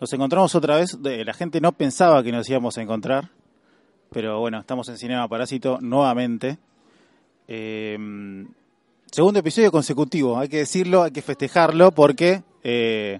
[0.00, 3.30] Nos encontramos otra vez, la gente no pensaba que nos íbamos a encontrar,
[4.12, 6.58] pero bueno, estamos en Cinema Parásito nuevamente.
[7.48, 7.98] Eh,
[9.10, 13.18] segundo episodio consecutivo, hay que decirlo, hay que festejarlo porque eh,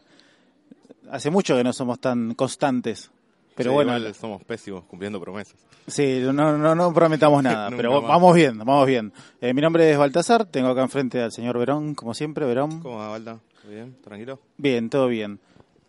[1.11, 3.11] hace mucho que no somos tan constantes.
[3.57, 5.57] Pero Sí, bueno, igual somos pésimos cumpliendo promesas.
[5.89, 8.09] sí, no, no, no prometamos nada, pero más.
[8.09, 9.13] vamos bien, vamos bien.
[9.41, 12.79] Eh, mi nombre es Baltasar, tengo acá enfrente al señor Verón, como siempre, Verón.
[12.81, 13.19] ¿Cómo va?
[13.19, 13.97] ¿Todo bien?
[14.01, 14.39] ¿Tranquilo?
[14.59, 15.41] Bien, todo bien.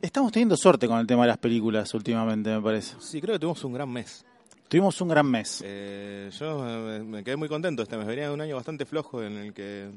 [0.02, 2.96] Estamos teniendo suerte con el tema de las películas últimamente, me parece.
[3.02, 4.26] Sí, creo que tuvimos un gran mes.
[4.70, 5.62] Tuvimos un gran mes.
[5.66, 8.08] Eh, yo eh, me quedé muy contento este mes.
[8.08, 9.90] Venía de un año bastante flojo en el que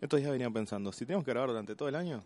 [0.00, 2.22] estos días venía pensando, si tenemos que grabar durante todo el año...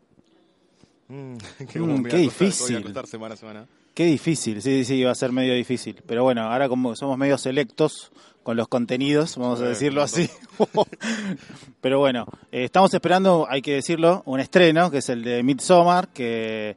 [1.08, 1.36] Mm,
[1.72, 2.82] ¿qué, Mm, qué difícil.
[2.82, 3.66] costar semana a semana.
[3.92, 6.02] Qué difícil, sí, sí, va a ser medio difícil.
[6.06, 10.30] Pero bueno, ahora como somos medio selectos con los contenidos, vamos a decirlo así.
[11.80, 16.08] Pero bueno, eh, estamos esperando, hay que decirlo, un estreno, que es el de Midsommar,
[16.08, 16.76] que...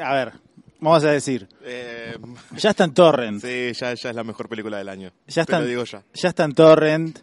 [0.00, 0.32] A ver,
[0.80, 2.16] vamos a decir, Eh,
[2.56, 3.40] ya está en Torrent.
[3.42, 5.10] sí, ya, ya es la mejor película del año.
[5.26, 6.02] Ya Te está, lo digo ya.
[6.14, 7.18] ya está en Torrent.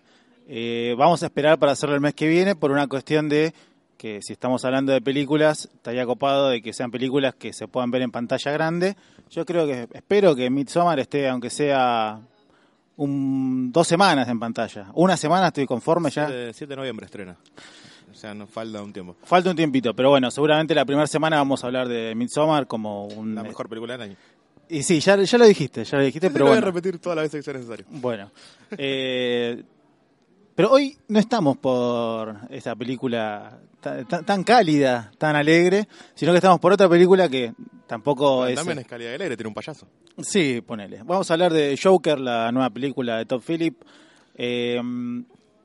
[0.47, 3.53] Eh, vamos a esperar para hacerlo el mes que viene por una cuestión de
[3.97, 7.89] que si estamos hablando de películas, estaría copado de que sean películas que se puedan
[7.89, 8.95] ver en pantalla grande.
[9.31, 12.19] Yo creo que, espero que Midsommar esté, aunque sea
[12.97, 14.87] un, dos semanas en pantalla.
[14.93, 16.27] Una semana estoy conforme ya.
[16.27, 17.35] 7, 7 de noviembre estrena.
[18.15, 19.17] O sea, nos falta un tiempo.
[19.23, 23.07] Falta un tiempito, pero bueno, seguramente la primera semana vamos a hablar de Midsommar como
[23.07, 23.35] un...
[23.35, 24.15] La mejor película del año.
[24.69, 26.67] Y sí, ya, ya lo dijiste, ya lo dijiste, pero lo voy bueno.
[26.67, 27.85] a repetir todas las veces que sea necesario.
[27.89, 28.31] Bueno,
[28.77, 29.61] eh,
[30.55, 36.37] pero hoy no estamos por esta película ta- ta- tan, cálida, tan alegre, sino que
[36.37, 37.53] estamos por otra película que
[37.85, 38.55] tampoco es...
[38.55, 39.87] También es calidad de aire, tiene un payaso.
[40.19, 41.03] Sí, ponele.
[41.03, 43.81] Vamos a hablar de Joker, la nueva película de Todd Phillip.
[44.35, 44.81] Eh,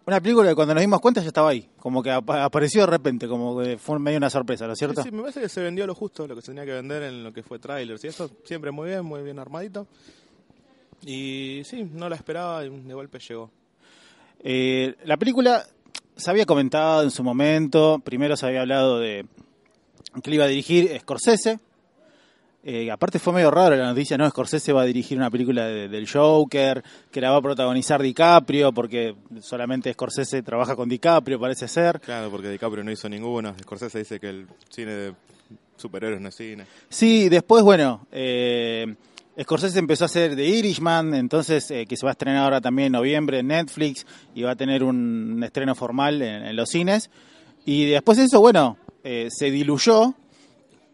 [0.06, 2.86] una película que cuando nos dimos cuenta ya estaba ahí, como que apa- apareció de
[2.88, 5.02] repente, como que fue medio una sorpresa, ¿no es cierto?
[5.02, 7.02] Sí, sí, me parece que se vendió lo justo, lo que se tenía que vender
[7.04, 8.30] en lo que fue trailers y eso.
[8.44, 9.86] Siempre muy bien, muy bien armadito.
[11.04, 13.50] Y sí, no la esperaba y de golpe llegó.
[14.42, 15.64] Eh, la película
[16.16, 19.24] se había comentado en su momento, primero se había hablado de
[20.22, 21.60] que le iba a dirigir Scorsese.
[22.62, 25.88] Eh, aparte fue medio raro la noticia, no, Scorsese va a dirigir una película de-
[25.88, 31.66] del Joker, que la va a protagonizar DiCaprio, porque solamente Scorsese trabaja con DiCaprio, parece
[31.68, 32.00] ser.
[32.00, 33.54] Claro, porque DiCaprio no hizo ninguna.
[33.62, 35.14] Scorsese dice que el cine de
[35.78, 36.66] superhéroes no es cine.
[36.90, 38.94] Sí, después, bueno, eh,
[39.40, 42.86] Scorsese empezó a hacer The Irishman, entonces eh, que se va a estrenar ahora también
[42.86, 44.04] en noviembre en Netflix
[44.34, 47.08] y va a tener un estreno formal en, en los cines.
[47.64, 50.14] Y después de eso, bueno, eh, se diluyó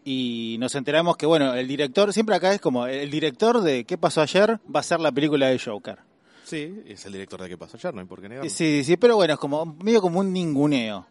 [0.09, 3.97] y nos enteramos que, bueno, el director, siempre acá es como, el director de ¿Qué
[3.97, 4.57] pasó ayer?
[4.73, 5.97] va a ser la película de Joker.
[6.45, 8.49] Sí, es el director de qué pasó ayer, no hay por qué negarlo.
[8.49, 11.05] Sí, sí, pero bueno, es como medio como un ninguneo.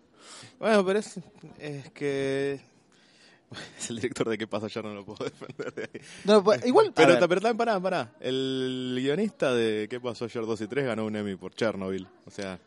[0.59, 1.21] Bueno, pero es,
[1.59, 2.59] es que...
[3.79, 6.01] Es el director de qué pasó ayer, no lo puedo defender de ahí.
[6.25, 8.13] No, pues, igual, Pero, pero también, pará, pará.
[8.19, 12.09] El guionista de qué pasó ayer 2 y 3 ganó un Emmy por Chernobyl.
[12.25, 12.59] O sea...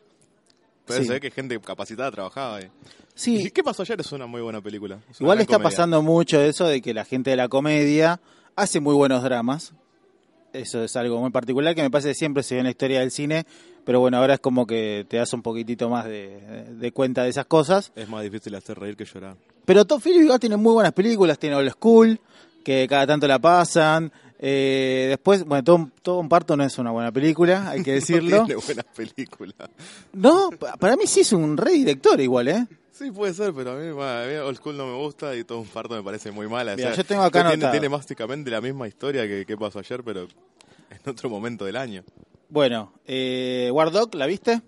[0.90, 1.06] Pero Sí.
[1.06, 2.68] se ve que gente capacitada trabajaba ahí.
[3.14, 4.00] sí, ¿Y qué pasó ayer?
[4.00, 4.98] Es una muy buena película.
[5.10, 5.70] Es Igual está comedia.
[5.70, 8.20] pasando mucho eso de que la gente de la comedia
[8.56, 9.72] hace muy buenos dramas.
[10.52, 13.00] Eso es algo muy particular que me parece que siempre se ve en la historia
[13.00, 13.46] del cine,
[13.84, 17.28] pero bueno, ahora es como que te das un poquitito más de, de cuenta de
[17.30, 17.92] esas cosas.
[17.94, 19.36] Es más difícil hacer reír que llorar.
[19.64, 22.18] Pero Todd Phillips tiene muy buenas películas, tiene Old School,
[22.64, 24.10] que cada tanto la pasan.
[24.42, 27.92] Eh, después, bueno, todo, un- todo un parto no es una buena película, hay que
[27.92, 28.38] decirlo.
[28.40, 29.54] No tiene buenas películas.
[30.14, 32.66] No, pa- para mí sí es un re director igual, ¿eh?
[32.92, 35.60] Sí, puede ser, pero a mí, a mí Old School no me gusta y todo
[35.60, 36.72] un parto me parece muy mala.
[36.72, 39.78] O Mira, sea, yo tengo acá tiene, tiene básicamente la misma historia que qué pasó
[39.78, 40.22] ayer, pero
[40.90, 42.02] en otro momento del año.
[42.48, 44.60] Bueno, eh, War Dog, ¿la viste?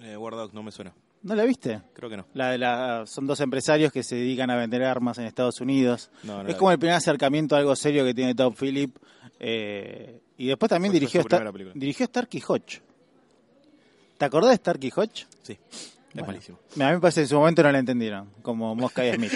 [0.00, 0.92] Eh, War Dog no me suena.
[1.28, 1.82] ¿No la viste?
[1.92, 2.26] Creo que no.
[2.34, 6.10] La de la, son dos empresarios que se dedican a vender armas en Estados Unidos.
[6.22, 8.96] No, no es como el primer acercamiento a algo serio que tiene Top Phillip.
[9.38, 12.80] eh, y después también dirigió, Star, dirigió Starkey Hodge.
[14.16, 15.26] ¿Te acordás de Starkey Hodge?
[15.42, 16.28] Sí, es Bueno.
[16.28, 16.58] malísimo.
[16.76, 19.32] A mí me parece que en su momento no la entendieron, como Mosca y Smith.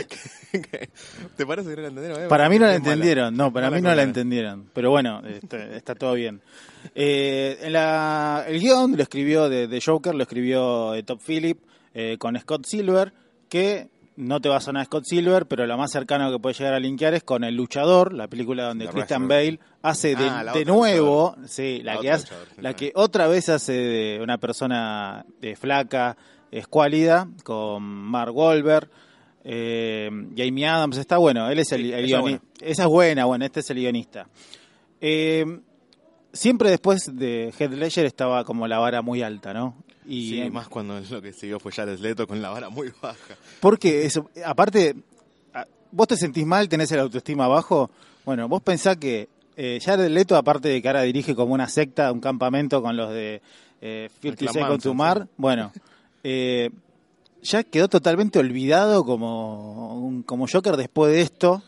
[1.37, 2.23] ¿Te parece que no la entendieron?
[2.25, 4.71] Eh, Para mí no la entendieron, no, para Mala mí no la entendieron.
[4.73, 6.41] Pero bueno, este, está todo bien.
[6.95, 11.59] Eh, en la, el guion lo escribió de, de Joker, lo escribió eh, Top Phillip
[11.95, 13.13] eh, con Scott Silver,
[13.49, 16.75] que no te va a sonar Scott Silver, pero lo más cercano que puede llegar
[16.75, 19.27] a linkear es con El Luchador, la película donde The Christian.
[19.29, 23.27] Bale hace de, Ah, de nuevo, sí, la, La que otra hace, la que otra
[23.27, 26.17] vez hace de una persona eh, flaca,
[26.51, 28.89] escuálida, con Mark Wahlberg.
[29.45, 32.83] Eh, y Amy Adams está bueno, él es el, Sí, el esa es guioni- Esa
[32.85, 34.29] es buena, bueno, este es el guionista.
[35.01, 35.45] Eh,
[36.33, 39.75] siempre después de Heath Ledger estaba como la vara muy alta, ¿no?
[40.07, 43.37] Y Sí, más cuando lo que siguió fue Jared Leto con la vara muy baja.
[43.61, 44.97] Porque eso, aparte,
[45.91, 47.91] vos te sentís mal, tenés el autoestima bajo.
[48.25, 52.11] Bueno, vos pensás que eh, Jared Leto, aparte de que ahora dirige como una secta,
[52.13, 53.43] un campamento con los de
[53.81, 55.35] eh, 50 Clan Seconds to Manson, Mars, sí.
[55.37, 55.73] bueno,
[56.25, 56.71] eh,
[57.43, 61.63] ya quedó totalmente olvidado como, un- como Joker después de esto.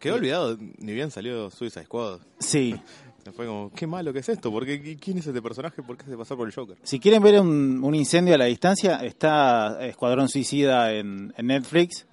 [0.00, 2.18] Quedó olvidado, ni bien salió Suicide Squad.
[2.38, 2.74] Sí,
[3.32, 5.82] Fue como, qué malo que es esto, ¿Por qué, qui- ¿quién es este personaje?
[5.82, 6.76] ¿Por qué se pasó por el Joker?
[6.82, 12.06] si quieren ver un, un incendio a la distancia, está Escuadrón Suicida en, en Netflix.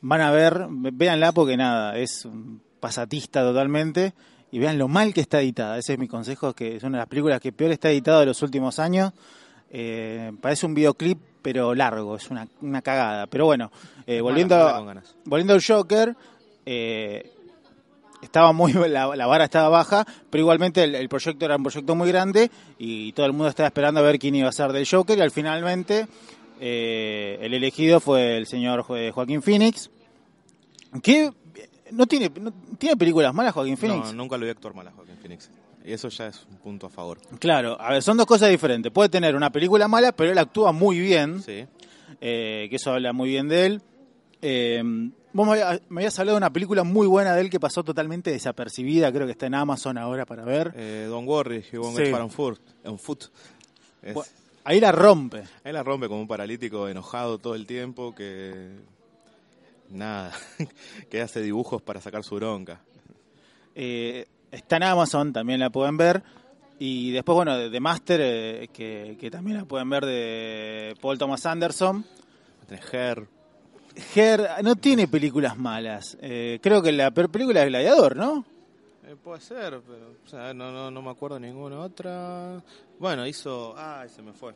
[0.00, 4.12] Van a ver, véanla porque nada, es un pasatista totalmente.
[4.52, 5.76] Y vean lo mal que está editada.
[5.78, 8.26] Ese es mi consejo, que es una de las películas que peor está editada de
[8.26, 9.12] los últimos años.
[9.70, 13.26] Eh, parece un videoclip, pero largo, es una, una cagada.
[13.26, 13.72] Pero bueno,
[14.06, 15.16] eh, volviendo, ganas.
[15.24, 16.14] volviendo al Joker,
[16.64, 17.32] eh,
[18.26, 21.94] estaba muy la, la vara estaba baja, pero igualmente el, el proyecto era un proyecto
[21.94, 24.86] muy grande y todo el mundo estaba esperando a ver quién iba a ser del
[24.88, 26.06] Joker y al finalmente
[26.60, 29.90] eh, el elegido fue el señor Jo- Joaquín Phoenix,
[31.02, 31.30] que
[31.90, 34.06] no tiene no- tiene películas malas Joaquín Phoenix.
[34.06, 35.50] No, nunca lo vi actuar mal a Joaquín Phoenix.
[35.84, 37.18] Y eso ya es un punto a favor.
[37.38, 38.90] Claro, a ver, son dos cosas diferentes.
[38.90, 41.40] Puede tener una película mala, pero él actúa muy bien.
[41.42, 41.64] Sí.
[42.20, 43.82] eh, que eso habla muy bien de él.
[44.42, 44.82] Eh,
[45.36, 47.84] vos me había- me habías hablado de una película muy buena de él que pasó
[47.84, 50.72] totalmente desapercibida, creo que está en Amazon ahora para ver.
[50.76, 52.12] Eh, Don't worry, he won't Sí.
[52.12, 52.30] on
[52.98, 53.24] foot.
[54.02, 54.16] Es-
[54.64, 55.44] Ahí la rompe.
[55.62, 58.72] Él la rompe como un paralítico enojado todo el tiempo que...
[59.90, 60.32] Nada,
[61.10, 62.80] que hace dibujos para sacar su bronca.
[63.76, 66.22] Eh, está en Amazon, también la pueden ver.
[66.80, 71.16] Y después, bueno, de The Master, eh, que, que también la pueden ver de Paul
[71.16, 72.04] Thomas Anderson.
[72.92, 73.28] Her,
[74.14, 76.16] Her no tiene películas malas.
[76.20, 78.44] Eh, creo que la peor película es Gladiador, ¿no?
[79.06, 82.62] Eh, puede ser, pero o sea, no, no, no me acuerdo ninguna otra.
[82.98, 83.74] Bueno, hizo.
[83.76, 84.54] Ay, se me fue.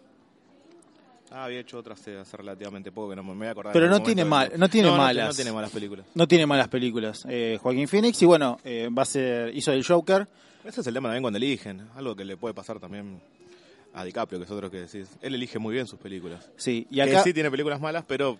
[1.32, 3.72] Ah, había hecho otra hace, relativamente poco que no me voy a acordar.
[3.72, 5.36] Pero no tiene mal- no tiene No malas.
[5.36, 6.04] tiene malas películas.
[6.14, 7.24] No tiene malas películas.
[7.28, 10.26] Eh, Joaquín Phoenix, y bueno, eh, va a ser, hizo el Joker.
[10.64, 11.88] Ese es el tema también cuando eligen.
[11.94, 13.20] Algo que le puede pasar también
[13.94, 15.08] a DiCaprio, que es otro que decís.
[15.22, 16.50] Él elige muy bien sus películas.
[16.56, 18.36] Sí, y Que acá, sí tiene películas malas, pero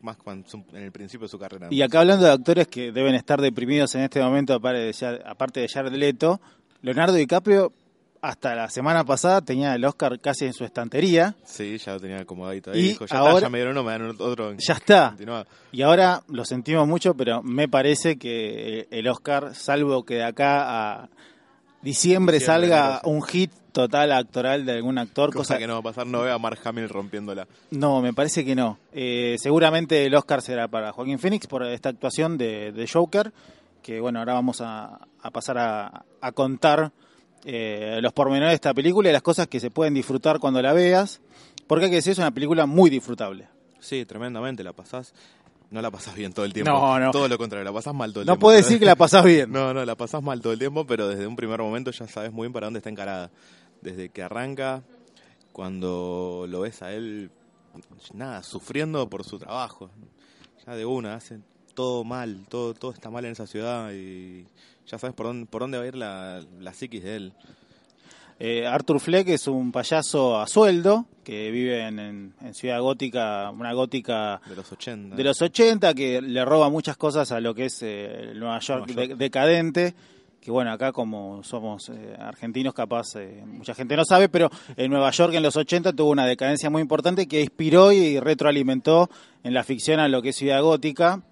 [0.00, 1.68] más cuando en el principio de su carrera.
[1.70, 5.92] y acá hablando de actores que deben estar deprimidos en este momento, aparte de, Jared
[5.92, 6.40] Leto,
[6.82, 7.72] Leonardo DiCaprio
[8.20, 11.36] hasta la semana pasada tenía el Oscar casi en su estantería.
[11.44, 12.82] Sí, ya lo tenía acomodadito Y ahí.
[12.88, 14.54] Dijo, ya ahora- está, ya me dieron uno, me dan otro.
[14.58, 15.08] Ya está.
[15.10, 15.46] Continúa.
[15.70, 20.64] Y ahora lo sentimos mucho, pero me parece que el Oscar, salvo que de acá
[21.02, 21.08] a
[21.82, 25.78] diciembre, Diciembre, salga un hit total actoral de algún actor, Cosa, cosa que no va
[25.78, 27.46] a pasar, no veo a Mark Hamill rompiéndola.
[27.70, 28.78] No, me parece que no.
[28.92, 33.32] Eh, seguramente el Oscar será para Joaquín Phoenix por esta actuación de, de Joker,
[33.82, 36.90] que bueno, ahora vamos a, a pasar a, a contar
[37.44, 40.72] eh, los pormenores de esta película y las cosas que se pueden disfrutar cuando la
[40.72, 41.20] veas,
[41.68, 43.46] porque hay que decir, es una película muy disfrutable.
[43.80, 45.14] Sí, tremendamente, la pasás.
[45.70, 46.70] No la pasás bien todo el tiempo.
[46.72, 47.10] No, no.
[47.10, 48.46] Todo lo contrario, la pasás mal todo el No tiempo.
[48.46, 49.50] puedo decir que la pasás bien.
[49.52, 52.32] No, no, la pasás mal todo el tiempo, pero desde un primer momento ya sabes
[52.32, 53.30] muy bien para dónde está encarada.
[53.82, 54.82] Desde que arranca,
[55.52, 57.30] cuando lo ves a él,
[58.14, 59.90] nada, sufriendo por su trabajo.
[60.66, 61.40] Ya de una, hace
[61.74, 64.46] todo mal, todo, todo está mal en esa ciudad y
[64.86, 67.32] ya sabes por dónde, por dónde va a ir la, la psiquis de él.
[68.40, 73.50] Eh, Arthur Fleck es un payaso a sueldo que vive en, en- en Ciudad Gótica,
[73.50, 75.16] una gótica De los 80.
[75.16, 78.60] de los 80 que le roba muchas cosas a lo que es eh, el Nueva
[78.60, 79.08] York, Nueva York.
[79.18, 79.94] de- decadente
[80.40, 84.88] que bueno acá como somos eh, argentinos capaz eh, mucha gente no sabe pero en
[84.88, 89.10] Nueva York en los 80 tuvo una decadencia muy importante que inspiró y retroalimentó
[89.42, 91.22] en la ficción a lo que es Ciudad Gótica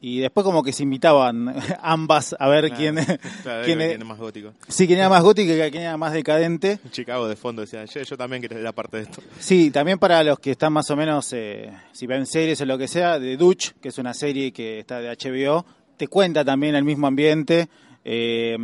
[0.00, 4.52] y después como que se invitaban ambas a ver Claro, quién, claro, quién, más gótico.
[4.68, 8.02] sí, quién era más gótica y quién era más decadente Chicago de fondo decía, yo,
[8.02, 9.22] yo también quiero ser parte de esto.
[9.38, 12.78] Sí, también para los que están más o menos, eh, si ven series o lo
[12.78, 15.64] que sea, de Dutch, que es una serie que está de HBO,
[15.96, 17.68] te cuenta también el mismo ambiente.
[18.04, 18.56] Eh,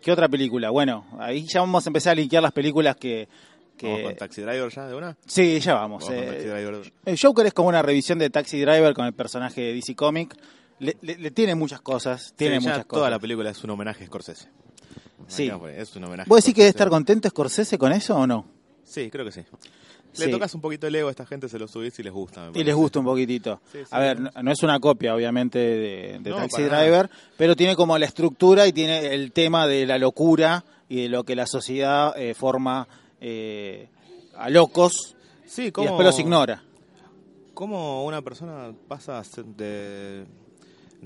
[0.00, 0.70] ¿Qué otra película?
[0.70, 3.28] Bueno, ahí ya vamos a empezar a linkear las películas que...
[3.76, 5.16] que- Vamos con Taxi Driver ya de una.
[5.26, 6.04] sí, ya vamos.
[6.04, 6.92] Vamos con eh, Taxi Driver.
[7.04, 10.34] el Joker es como una revisión de Taxi Driver con el personaje de DC Comic.
[10.78, 13.10] Le, le- le tiene muchas cosas, tiene Sí, muchas Toda cosas.
[13.12, 14.48] la película es un homenaje a Scorsese.
[15.26, 15.50] Sí.
[15.74, 16.28] Es un homenaje.
[16.28, 18.44] ¿Vos decís que debe estar contento Scorsese con eso o no?
[18.84, 19.40] Sí, creo que sí.
[20.18, 20.30] Le Sí.
[20.30, 22.50] tocas un poquito el ego a esta gente, se lo subís y les gusta.
[22.54, 23.60] Y les gusta un poquitito.
[23.72, 27.10] Sí, sí, a ver, no, no es una copia, obviamente, de, de No, Taxi Driver,
[27.36, 31.24] pero tiene como la estructura y tiene el tema de la locura y de lo
[31.24, 32.86] que la sociedad eh, forma
[33.20, 33.88] eh,
[34.36, 36.62] a locos Sí, y como, después los ignora.
[37.54, 40.24] cómo una persona pasa de...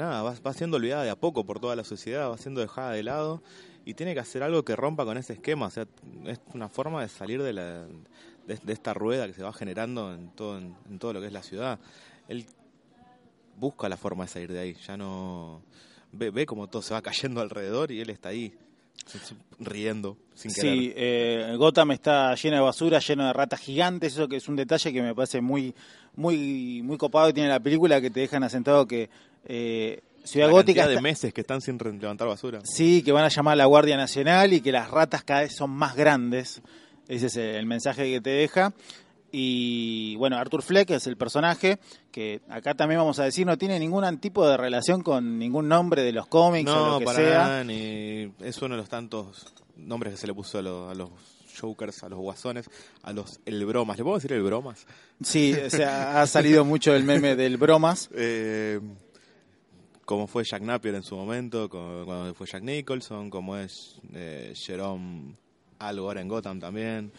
[0.00, 2.92] Nada, va, va siendo olvidada de a poco por toda la sociedad, va siendo dejada
[2.92, 3.42] de lado
[3.84, 5.66] y tiene que hacer algo que rompa con ese esquema.
[5.66, 5.86] O sea,
[6.24, 7.84] es una forma de salir de, la,
[8.46, 11.34] de, esta rueda que se va generando en todo, en, en todo lo que es
[11.34, 11.78] la ciudad.
[12.28, 12.46] Él
[13.58, 15.60] busca la forma de salir de ahí, ya no...
[16.12, 18.54] Ve, ve como todo se va cayendo alrededor y él está ahí,
[19.58, 20.72] riendo, sin querer.
[20.72, 24.56] Sí, eh, Gotham está lleno de basura, lleno de ratas gigantes, eso que es un
[24.56, 25.74] detalle que me parece muy
[26.16, 29.08] muy muy copado que tiene la película, que te dejan asentado que
[29.46, 32.60] eh, Ciudad la Gótica de meses que están sin levantar basura.
[32.64, 35.54] Sí, que van a llamar a la Guardia Nacional y que las ratas cada vez
[35.56, 36.60] son más grandes.
[37.08, 38.72] Ese es el mensaje que te deja.
[39.32, 41.78] Y bueno, Arthur Fleck es el personaje
[42.10, 46.02] que acá también vamos a decir no tiene ningún tipo de relación con ningún nombre
[46.02, 47.38] de los cómics o No, lo que para sea.
[47.38, 49.46] nada, ni es uno de los tantos
[49.76, 51.10] nombres que se le puso a, los- a los
[51.60, 52.68] Jokers, a los Guasones,
[53.02, 53.98] a los El Bromas.
[53.98, 54.86] ¿Le puedo decir El Bromas?
[55.22, 58.08] Sí, o sea, ha salido mucho el meme del bromas.
[58.16, 58.80] Eh,
[60.04, 64.52] como fue Jack Napier en su momento, como, cuando fue Jack Nicholson, como es eh,
[64.56, 65.36] Jerome
[65.78, 67.12] algo ahora en Gotham también.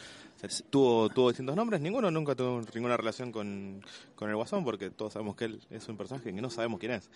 [0.69, 3.81] Tuvo, tuvo distintos nombres, ninguno nunca tuvo ninguna relación con,
[4.15, 6.93] con el Guasón, porque todos sabemos que él es un personaje que no sabemos quién
[6.93, 7.10] es.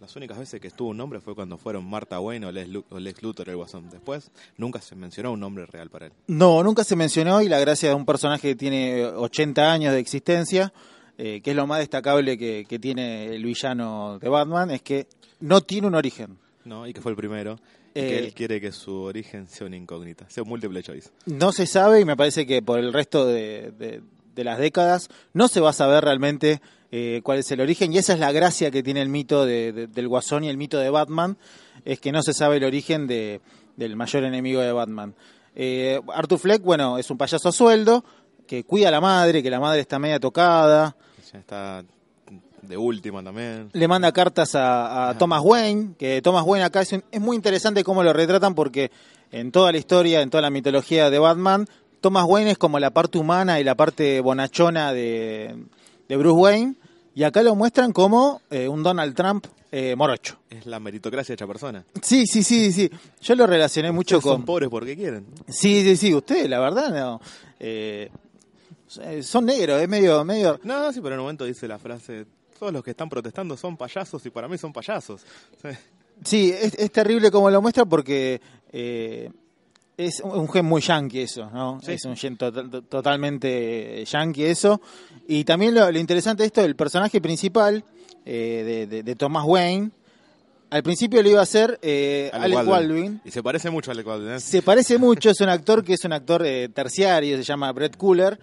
[0.00, 2.98] Las únicas veces que estuvo un nombre fue cuando fueron Martha Wayne o Lex, o
[2.98, 3.90] Lex Luthor el Guasón.
[3.90, 6.12] Después nunca se mencionó un nombre real para él.
[6.26, 10.00] No, nunca se mencionó y la gracia de un personaje que tiene 80 años de
[10.00, 10.72] existencia,
[11.18, 15.06] eh, que es lo más destacable que, que tiene el villano de Batman, es que
[15.40, 16.38] no tiene un origen.
[16.64, 16.86] ¿no?
[16.86, 17.58] Y que fue el primero.
[17.94, 21.10] Eh, que él quiere que su origen sea una incógnita, sea un múltiple choice.
[21.26, 24.00] No se sabe y me parece que por el resto de, de-
[24.34, 26.60] de las décadas no se va a saber realmente
[26.92, 29.72] eh, cuál es el origen y esa es la gracia que tiene el mito de-
[29.72, 31.36] de- del Guasón y el mito de Batman,
[31.84, 33.40] es que no se sabe el origen de,
[33.76, 35.14] del mayor enemigo de Batman.
[35.56, 38.04] Eh, Arthur Fleck, bueno, es un payaso a sueldo
[38.46, 40.96] que cuida a la madre, que la madre está media tocada,
[41.32, 41.84] Ya está
[42.62, 43.68] de última también.
[43.72, 47.36] le manda cartas a, a Thomas Wayne, que Thomas Wayne acá es, un- es muy
[47.36, 48.90] interesante cómo lo retratan porque
[49.32, 51.66] en toda la historia, en toda la mitología de Batman,
[52.00, 55.54] Thomas Wayne es como la parte humana y la parte bonachona de,
[56.08, 56.74] de Bruce Wayne,
[57.14, 60.38] y acá lo muestran como eh, un Donald Trump eh, morocho.
[60.48, 61.84] Es la meritocracia hecha persona.
[62.02, 62.90] Sí, sí, sí, sí.
[63.20, 64.38] Yo lo relacioné mucho Ustedes con...
[64.40, 65.26] Son pobres porque quieren.
[65.48, 67.20] Sí, sí, sí, usted, la verdad, no.
[67.58, 68.10] Eh,
[69.22, 72.26] son negros, es medio, medio, No, sí, pero en un momento dice la frase,
[72.58, 75.22] todos los que están protestando son payasos y para mí son payasos.
[76.24, 76.50] Sí.
[76.50, 78.40] Es, es terrible como lo muestra porque
[78.72, 79.30] eh,
[79.96, 81.80] es un, un gen muy yankee eso, ¿no?
[81.82, 81.92] Sí.
[81.92, 84.80] Es un gen to- to- totalmente yankee eso.
[85.28, 87.84] Y también lo, lo interesante de esto, el personaje principal
[88.26, 89.90] eh, de, de- de Thomas Wayne,
[90.68, 93.20] al principio lo iba a hacer eh, Alec, Baldwin.
[93.24, 94.32] Y se parece mucho a Alec Baldwin.
[94.32, 94.40] ¿eh?
[94.40, 97.96] Se parece mucho, es un actor que es un actor eh, terciario, se llama Brett
[97.96, 98.38] Cooler.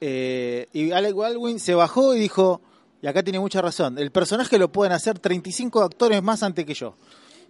[0.00, 2.60] Eh, y Alec Baldwin se bajó y dijo,
[3.02, 6.74] y acá tiene mucha razón, el personaje lo pueden hacer 35 actores más antes que
[6.74, 6.94] yo.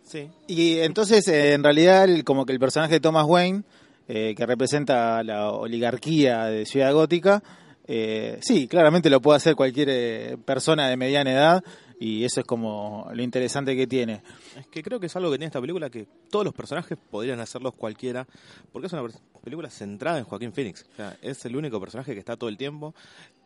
[0.05, 0.29] Sí.
[0.49, 3.63] Y entonces, eh, en realidad, el- como que el personaje de Thomas Wayne,
[4.09, 7.43] eh, que representa la oligarquía de Ciudad Gótica,
[7.87, 11.65] eh, sí, claramente lo puede hacer cualquier persona de mediana edad,
[12.03, 14.23] y eso es como lo interesante que tiene.
[14.59, 17.41] Es que creo que es algo que tiene esta película que todos los personajes podrían
[17.41, 18.27] hacerlos cualquiera,
[18.73, 19.07] porque es una
[19.45, 20.87] película centrada en Joaquín Phoenix.
[20.95, 22.95] O sea, es el único personaje que está todo el tiempo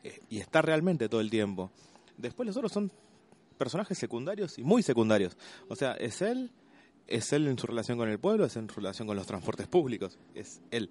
[0.04, 1.73] eh, y está realmente todo el tiempo.
[2.16, 2.92] Después los otros son
[3.58, 5.37] personajes secundarios y muy secundarios.
[5.68, 6.52] O sea, es él,
[7.08, 9.66] es él en su relación con el pueblo, es en su relación con los transportes
[9.66, 10.90] públicos, es él.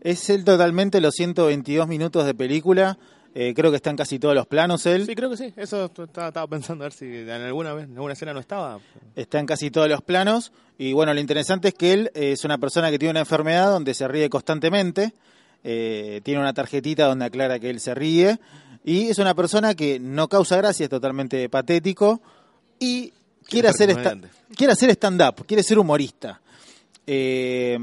[0.00, 3.00] Es él totalmente los 122 minutos de película,
[3.34, 5.06] eh, creo que está en casi todos los planos él.
[5.06, 5.52] Sí, creo que sí.
[5.56, 8.80] Eso estaba, estaba pensando a ver si en alguna vez, en alguna escena no estaba.
[9.14, 12.58] está en casi todos los planos y bueno, lo interesante es que él es una
[12.58, 15.12] persona que tiene una enfermedad donde se ríe constantemente,
[15.62, 18.38] eh, tiene una tarjetita donde aclara que él se ríe
[18.84, 22.20] y es una persona que no causa gracia, es totalmente patético
[22.78, 23.12] y
[23.46, 24.16] quiere hacer, esta-
[24.56, 26.40] quiere hacer stand-up, quiere ser humorista.
[27.06, 27.78] Eh,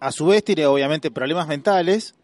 [0.00, 2.14] a su vez tiene obviamente problemas mentales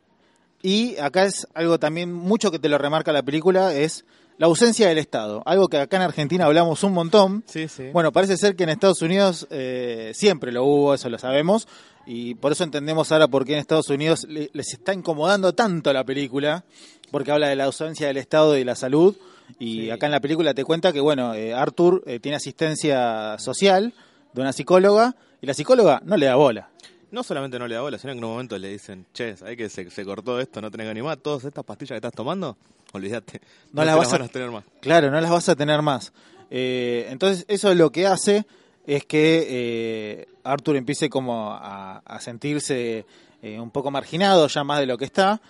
[0.63, 4.05] y acá es algo también mucho que te lo remarca la película, es
[4.39, 7.45] la ausencia del Estado, algo que acá en Argentina hablamos un montón.
[7.47, 7.91] Sí, sí.
[7.93, 11.69] Bueno, parece ser que en Estados Unidos eh, siempre lo hubo, eso lo sabemos,
[12.07, 15.93] y por eso entendemos ahora por qué en Estados Unidos le- les está incomodando tanto
[15.93, 16.65] la película,
[17.11, 19.17] porque habla de la ausencia del Estado y de la salud,
[19.59, 19.91] y Sí.
[19.91, 23.93] acá en la película te cuenta que, bueno, eh, Arthur eh, tiene asistencia social
[24.33, 26.71] de una psicóloga, y la psicóloga no le da bola.
[27.13, 29.57] No solamente no le da bola, sino que en un momento le dicen, che, ¿sabés
[29.57, 30.61] que se, se cortó esto?
[30.61, 31.19] No tenés que animar.
[31.19, 32.57] Todas estas pastillas que estás tomando,
[32.93, 33.41] olvídate.
[33.73, 34.65] No No, las te vas las a- van a tener más.
[34.81, 36.13] Claro, no las vas a tener más.
[36.51, 38.45] Eh, entonces, eso lo que hace
[38.87, 43.07] es que eh, Arthur empiece como a, a sentirse
[43.43, 45.41] eh, un poco marginado ya más de lo que está.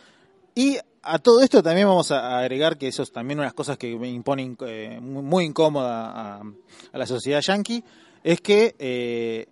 [0.55, 3.97] Y a todo esto también vamos a agregar que eso es también unas cosas que
[3.97, 6.43] me imponen eh, muy, incómoda a,
[6.93, 7.83] a la sociedad yankee,
[8.23, 9.49] es que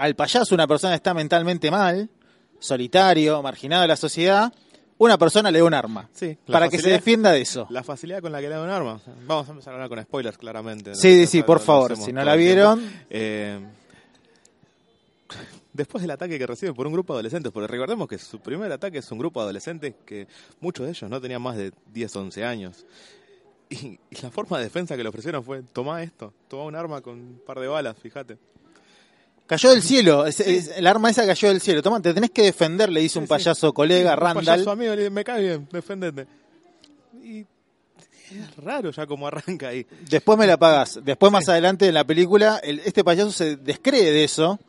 [0.00, 2.08] al payaso una persona está mentalmente mal,
[2.58, 4.52] solitario, marginado de la sociedad,
[4.98, 7.66] una persona le da un arma Sí, para que se defienda de eso.
[7.70, 9.00] La facilidad con la que le da un arma.
[9.26, 10.94] Vamos a empezar a hablar con spoilers, claramente.
[10.94, 13.58] Sí, sí, lo- por favor, si no la vieron, Eh,
[15.72, 18.70] después del ataque que recibe por un grupo de adolescentes, porque recordemos que su primer
[18.72, 20.26] ataque es un grupo de adolescentes que
[20.60, 22.84] muchos de ellos no tenían más de 10, 11 años.
[23.68, 27.00] Y, y la forma de defensa que le ofrecieron fue, toma esto, toma un arma
[27.00, 28.36] con un par de balas, fíjate.
[29.50, 31.82] Cayó del cielo, es- es- el arma esa cayó del cielo.
[31.82, 34.44] Toma, te tenés que defender, le dice un payaso colega, Un Randall.
[34.44, 36.26] payaso amigo, le dice, me cae bien, defendete.
[37.22, 39.84] Y es raro ya como arranca ahí.
[40.08, 41.00] Después me la pagas.
[41.02, 44.60] Después, más adelante en la película, el- este payaso se descree de eso.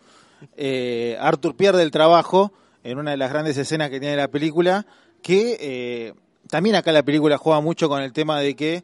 [0.58, 2.52] Eh, Arthur pierde el trabajo
[2.84, 4.88] en una de las grandes escenas que tiene la película.
[5.22, 6.14] Que eh,
[6.50, 8.84] también acá la película juega mucho con el tema de que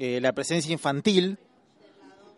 [0.00, 1.38] eh, la presencia infantil,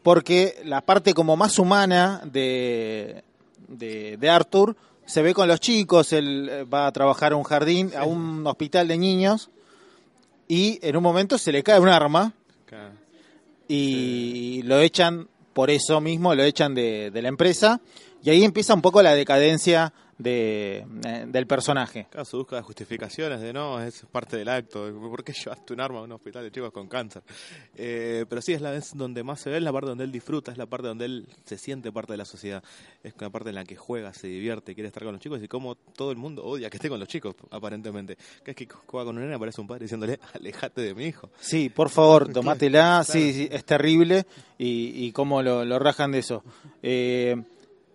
[0.03, 3.23] porque la parte como más humana de,
[3.69, 4.77] de, de Arthur
[5.07, 6.13] se ve con los chicos.
[6.13, 9.51] Él eh, va a trabajar a un jardín, a un hospital de niños.
[10.49, 12.33] Y en un momento se le cae un arma
[13.69, 17.81] y lo echan por eso mismo, lo echan de, de la empresa
[18.23, 22.07] y ahí empieza un poco la decadencia de, eh, del personaje.
[22.11, 24.93] Claro, búsqueda de justificaciones de no, es parte del acto.
[24.93, 27.23] ¿Por qué llevaste un arma a un hospital de chicos con cáncer?
[27.75, 30.13] Eh, pero sí, es la vez donde más se ve, es la parte donde él
[30.13, 32.63] disfruta, es la parte donde él se siente parte de la sociedad.
[33.03, 35.49] Es la parte en la que juega, se divierte, quiere estar con los chicos y
[35.49, 38.17] como todo el mundo odia que esté con los chicos, aparentemente.
[38.45, 41.31] Que es que juega con un nene, aparece un padre diciéndole, alejate de mi hijo.
[41.41, 43.05] Sí, por favor, tomátela, Claro.
[43.05, 44.27] sí, sí, es terrible
[44.59, 46.43] y, y cómo lo, lo rajan de eso.
[46.83, 47.37] Eh,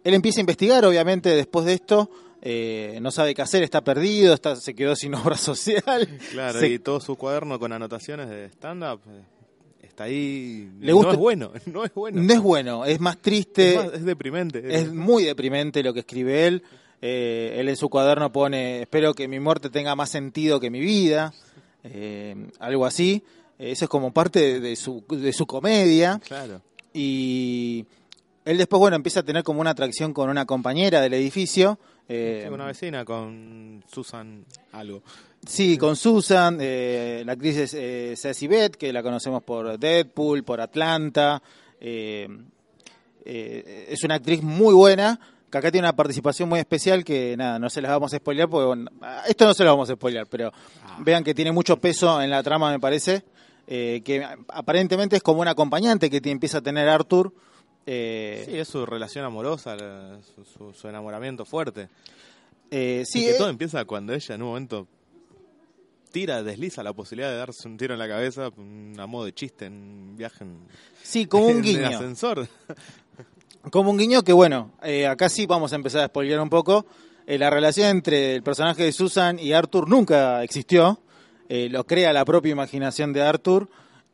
[0.06, 2.10] él empieza a investigar, obviamente, después de esto,
[2.42, 6.08] eh, no sabe qué hacer, está perdido, está, se quedó sin obra social.
[6.32, 9.22] Claro, Se- y todo su cuaderno con anotaciones de stand-up eh,
[9.84, 10.70] está ahí.
[10.80, 12.22] Le no es bueno, no es bueno.
[12.22, 13.72] No es bueno, es más triste.
[13.72, 14.64] Es, más, es deprimente.
[14.76, 16.64] Es muy deprimente lo que escribe él.
[17.02, 20.80] Eh, él en su cuaderno pone, espero que mi muerte tenga más sentido que mi
[20.80, 21.34] vida,
[21.84, 23.24] eh, algo así.
[23.60, 26.20] Eso es como parte de, de su, de su comedia.
[26.26, 26.62] Claro.
[26.94, 27.86] Y
[28.46, 31.80] él después, bueno, empieza a tener como una atracción con una compañera del edificio.
[32.08, 35.02] eh, una vecina con Susan algo.
[35.46, 40.44] Sí, con Susan, eh, la actriz es eh, Ceci Beth, que la conocemos por Deadpool,
[40.44, 41.42] por Atlanta.
[41.82, 42.28] eh,
[43.26, 47.58] eh, es una actriz muy buena, que acá tiene una participación muy especial que, nada,
[47.58, 48.92] no se las vamos a spoilear, porque bueno,
[49.28, 50.52] esto no se lo vamos a spoilear, pero
[51.00, 53.24] vean que tiene mucho peso en la trama, me parece,
[53.68, 57.34] eh, que aparentemente es como un acompañante que te empieza a tener Arthur.
[57.86, 59.78] Eh, Sí, es su relación amorosa,
[60.36, 61.90] su, su- su enamoramiento fuerte.
[62.72, 64.88] eh, sí, y que eh, todo empieza cuando ella en un momento
[66.12, 69.34] tira, desliza la posibilidad de darse un tiro en la cabeza, un- a modo de
[69.34, 70.60] chiste en un viaje en,
[71.04, 71.88] sí, como un en guiño.
[71.88, 72.48] ascensor.
[73.72, 76.86] Como un guiño que, bueno, eh, acá sí vamos a empezar a spoilear un poco.
[77.26, 81.00] La relación entre el personaje de Susan y Arthur nunca existió.
[81.50, 83.68] Lo crea la propia imaginación de Arthur.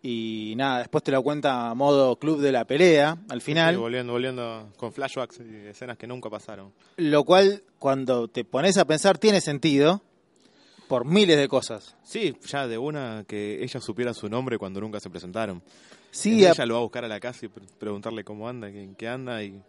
[0.04, 3.76] Y nada, después te lo cuenta a modo club de la pelea, al final.
[3.76, 6.74] Sí, volviendo, volviendo con flashbacks y escenas que nunca pasaron.
[6.98, 10.02] Lo cual, cuando te pones a pensar, tiene sentido
[10.88, 11.96] por miles de cosas.
[12.04, 15.62] Sí, ya de una que ella supiera su nombre cuando nunca se presentaron.
[16.10, 18.70] Sí, a- ella lo va a buscar a la casa y pre- preguntarle cómo anda,
[18.70, 19.62] en qué anda y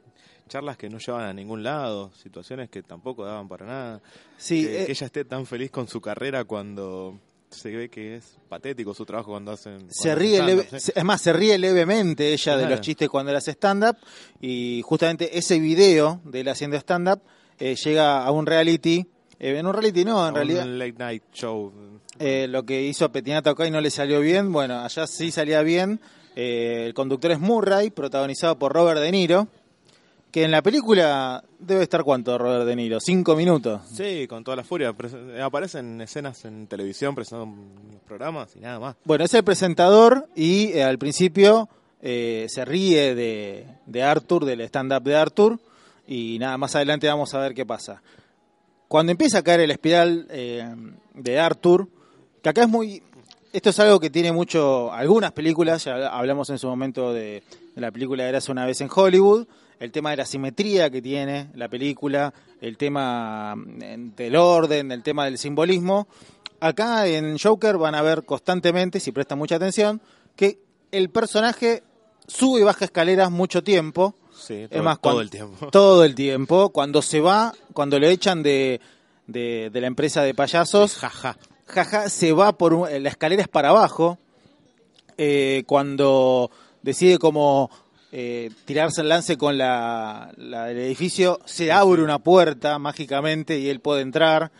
[0.48, 4.00] charlas que no llevan a ningún lado, situaciones que tampoco daban para nada.
[4.38, 7.18] sí, que, eh, que ella esté tan feliz con su carrera cuando
[7.52, 9.86] se ve que es patético su trabajo cuando hacen.
[9.90, 13.30] se cuando ríe leve- stand-up, es más se ríe levemente ella de los chistes cuando
[13.30, 13.96] él hace stand up
[14.40, 17.20] y justamente ese video de él haciendo stand up
[17.58, 19.06] llega a un reality
[19.38, 21.72] eh, en un reality no en realidad Un late night show.
[22.18, 25.62] eh, lo que hizo Petinato acá y no le salió bien bueno allá sí salía
[25.62, 26.00] bien
[26.34, 29.48] Eh, el conductor es Murray protagonizado por Robert De Niro
[30.32, 34.56] que en la película debe estar cuánto Robert De Niro cinco minutos Sí, con toda
[34.56, 34.92] la furia.
[34.92, 37.54] Pres- Aparecen escenas en televisión presentando
[38.06, 38.96] programas y nada más.
[39.04, 41.68] Bueno, es el presentador y eh, al principio
[42.00, 45.60] eh, se ríe de, de Arthur, del stand-up de Arthur,
[46.08, 48.02] y nada, más adelante vamos a ver qué pasa.
[48.88, 50.74] Cuando empieza a caer el espiral eh,
[51.14, 51.88] de Arthur,
[52.42, 53.02] que acá es muy...
[53.52, 57.42] esto es algo que tiene mucho, algunas películas, ya hablamos en su momento de,
[57.74, 59.46] de la película Eras una vez en Hollywood,
[59.82, 65.02] el tema de la simetría que tiene la película, el tema mm, del orden, el
[65.02, 66.06] tema del simbolismo.
[66.60, 70.00] Acá en Joker van a ver constantemente, si prestan mucha atención,
[70.36, 70.58] que
[70.92, 71.82] el personaje
[72.28, 74.14] sube y baja escaleras mucho tiempo.
[74.32, 75.66] Sí, Es todo, más, todo el tiempo.
[75.72, 76.70] Todo el tiempo.
[76.70, 78.80] Cuando se va, cuando le echan de,
[79.26, 81.36] de, de la empresa de payasos, Jaja.
[81.66, 84.18] jaja, se va por un- la escalera es para abajo.
[85.18, 86.50] Eh, cuando
[86.82, 87.70] decide como
[88.12, 93.70] eh, tirarse el lance con la, la del edificio, se abre una puerta mágicamente y
[93.70, 94.52] él puede entrar.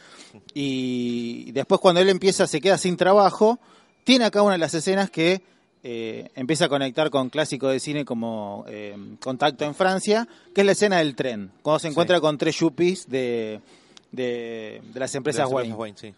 [0.54, 3.58] Y después cuando él empieza, se queda sin trabajo,
[4.04, 5.42] tiene acá una de las escenas que
[5.82, 10.66] eh, empieza a conectar con clásicos de cine como eh, Contacto en Francia, que es
[10.66, 13.60] la escena del tren, cuando se encuentra con tres yuppies de,
[14.10, 15.74] de, de las empresas De las Wayne.
[15.74, 16.14] Wayne, sí.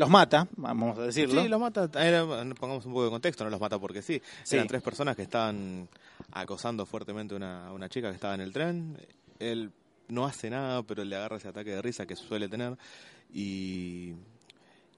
[0.00, 1.42] Los mata, vamos a decirlo.
[1.42, 1.88] Sí, los mata.
[2.02, 4.20] era- pongamos un poco de contexto, no los mata porque sí.
[4.42, 4.56] Sí.
[4.56, 5.88] Eran tres personas que estaban
[6.32, 8.96] acosando fuertemente a una, una chica que estaba en el tren.
[9.38, 9.70] Él
[10.08, 12.76] no hace nada, pero le agarra ese ataque de risa que suele tener.
[13.32, 14.14] Y,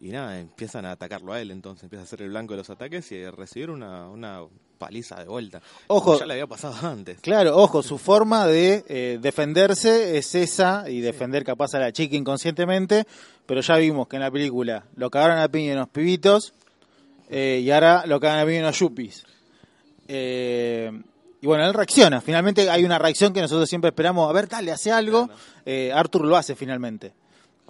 [0.01, 1.51] y nada, empiezan a atacarlo a él.
[1.51, 4.41] Entonces empieza a ser el blanco de los ataques y a recibir una, una
[4.85, 5.63] paliza de vuelta.
[5.87, 6.19] Ojo.
[6.19, 7.21] Ya le había pasado antes.
[7.21, 12.17] Claro, ojo, su forma de eh, defenderse es esa y defender capaz a la chica
[12.17, 13.05] inconscientemente,
[13.47, 16.53] pero ya vimos que en la película lo cagaron a piña unos pibitos
[17.31, 19.25] eh, y ahora lo cagan a piña unos yuppies.
[20.09, 20.91] Eh,
[21.41, 24.71] y bueno, él reacciona, finalmente hay una reacción que nosotros siempre esperamos, a ver, dale,
[24.73, 25.29] hace algo,
[25.95, 27.13] Arthur lo hace finalmente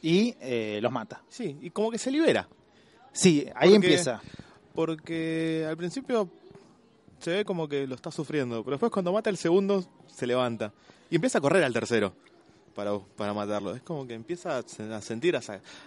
[0.03, 0.35] y
[0.81, 1.23] los mata.
[1.29, 2.49] Sí, y como que se libera.
[3.13, 4.21] Sí, ahí Porque- empieza.
[4.75, 6.29] Porque al principio
[7.23, 10.73] se ve como que lo está sufriendo, pero después cuando mata el segundo se levanta
[11.11, 12.13] y empieza a correr al tercero
[12.75, 13.75] para, para matarlo.
[13.75, 15.41] Es como que empieza a se- a sentir, a,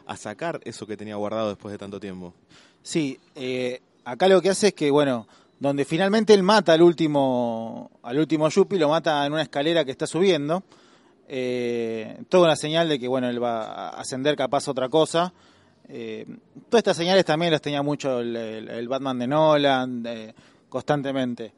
[0.05, 2.33] a sacar eso que tenía guardado después de tanto tiempo.
[2.81, 5.27] Sí, eh, acá lo que hace es que, bueno,
[5.59, 9.91] donde finalmente él mata al último, al último Yuppie, lo mata en una escalera que
[9.91, 10.63] está subiendo.
[11.27, 15.33] Eh, toda una señal de que, bueno, él va a ascender capaz a otra cosa.
[15.87, 16.25] Eh,
[16.69, 20.03] todas estas señales también las tenía mucho el, Batman de Nolan,
[20.75, 21.53] constantemente.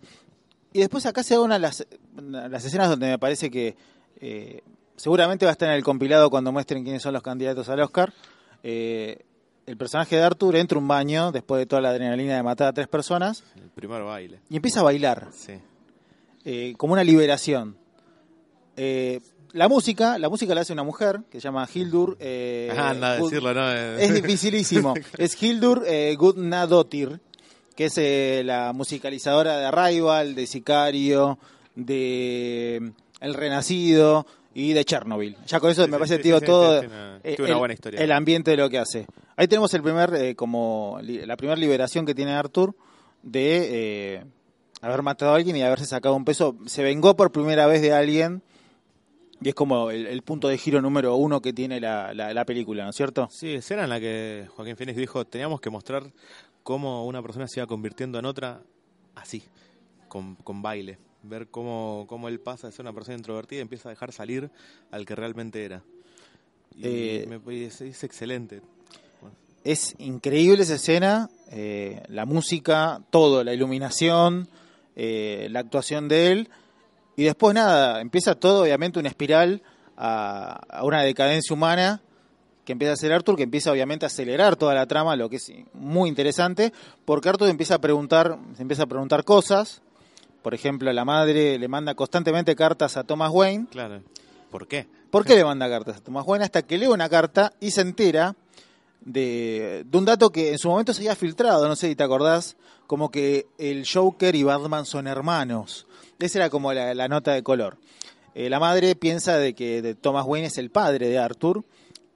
[0.73, 3.49] Y después acá se da una de las, una de las escenas donde me parece
[3.49, 3.75] que
[4.21, 4.61] eh,
[4.95, 8.13] seguramente va a estar en el compilado cuando muestren quiénes son los candidatos al Oscar.
[8.61, 9.17] Eh,
[9.65, 12.67] el personaje de Arthur entra a un baño después de toda la adrenalina de matar
[12.67, 14.39] a tres personas El primer baile.
[14.49, 15.53] y empieza a bailar, Sí.
[16.45, 17.75] eh, como una liberación.
[18.75, 19.19] Eh,
[19.53, 22.17] la música, la música la hace una mujer que se llama Hildur.
[22.19, 23.71] eh, anda a decirlo, ¿no?
[23.73, 24.93] Es dificilísimo.
[25.17, 25.83] es Hildur
[26.17, 27.19] Gudnadottir,
[27.77, 31.39] que es eh, la musicalizadora de Arrival, de Sicario,
[31.75, 35.37] de mm, El Renacido y de Chernobyl.
[35.45, 37.73] Ya con eso Sí, me parece, sí, tío, sí, todo una- eh, una el, buena
[37.75, 38.01] historia.
[38.01, 39.05] el ambiente de lo que hace.
[39.35, 42.73] Ahí tenemos el primer, eh, como la primera liberación que tiene Arthur
[43.21, 44.23] de
[44.81, 46.55] haber matado a alguien y haberse sacado un peso.
[46.65, 48.41] Se vengó por primera vez de alguien
[49.41, 52.45] y es como el, el punto de giro número uno que tiene la, la- la
[52.45, 53.27] película, ¿no es cierto?
[53.31, 56.03] Sí, escena en la que Joaquín Phoenix dijo, teníamos que mostrar
[56.67, 58.61] cómo una persona se iba convirtiendo en otra
[59.15, 59.41] así,
[60.09, 60.97] con, con baile.
[61.23, 64.51] Ver cómo, cómo él pasa de ser una persona introvertida y empieza a dejar salir
[64.91, 65.81] al que realmente era.
[66.75, 68.61] Y Eh, me es excelente.
[69.63, 74.49] Es increíble esa escena, eh, la música, todo, la iluminación,
[74.97, 76.49] eh, la actuación de él.
[77.15, 79.61] Y después nada, empieza todo obviamente una espiral
[79.95, 82.01] a, a una decadencia humana
[82.67, 85.37] que empieza a hacer Arthur, que empieza obviamente a acelerar toda la trama, lo que
[85.37, 86.73] es muy interesante,
[87.05, 89.81] porque Arthur empieza a preguntar, se empieza a preguntar cosas.
[90.41, 93.67] Por ejemplo, la madre le manda constantemente cartas a Thomas Wayne.
[93.71, 94.01] Claro.
[94.51, 94.85] ¿Por qué?
[95.09, 96.43] ¿Por qué le manda cartas a Thomas Wayne?
[96.43, 98.35] Hasta que lee una carta y se entera
[98.99, 102.03] de, de un dato que en su momento se había filtrado, no sé si te
[102.03, 105.87] acordás, como que el Joker y Batman son hermanos.
[106.19, 107.77] Esa era como la, la nota de color.
[108.35, 111.63] Eh, la madre piensa de que de Thomas Wayne es el padre de Arthur.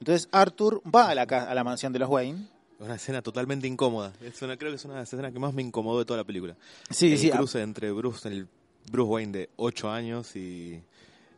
[0.02, 2.48] Entonces Arthur va a la, a la mansión de los Wayne.
[2.80, 4.12] Una escena totalmente incómoda.
[4.22, 6.18] Es una, creo que es una de las escenas que más me incomodó de toda
[6.18, 6.56] la película.
[6.90, 8.48] Sí, el sí, a- cruce entre Bruce, el
[8.92, 10.82] Bruce Wayne de 8 años y,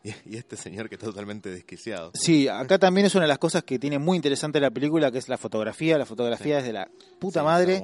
[0.05, 2.11] y, y este señor que está totalmente desquiciado.
[2.13, 5.17] Sí, acá también es una de las cosas que tiene muy interesante la película, que
[5.17, 5.97] es la fotografía.
[5.97, 7.83] La fotografía es de la puta Sí, madre.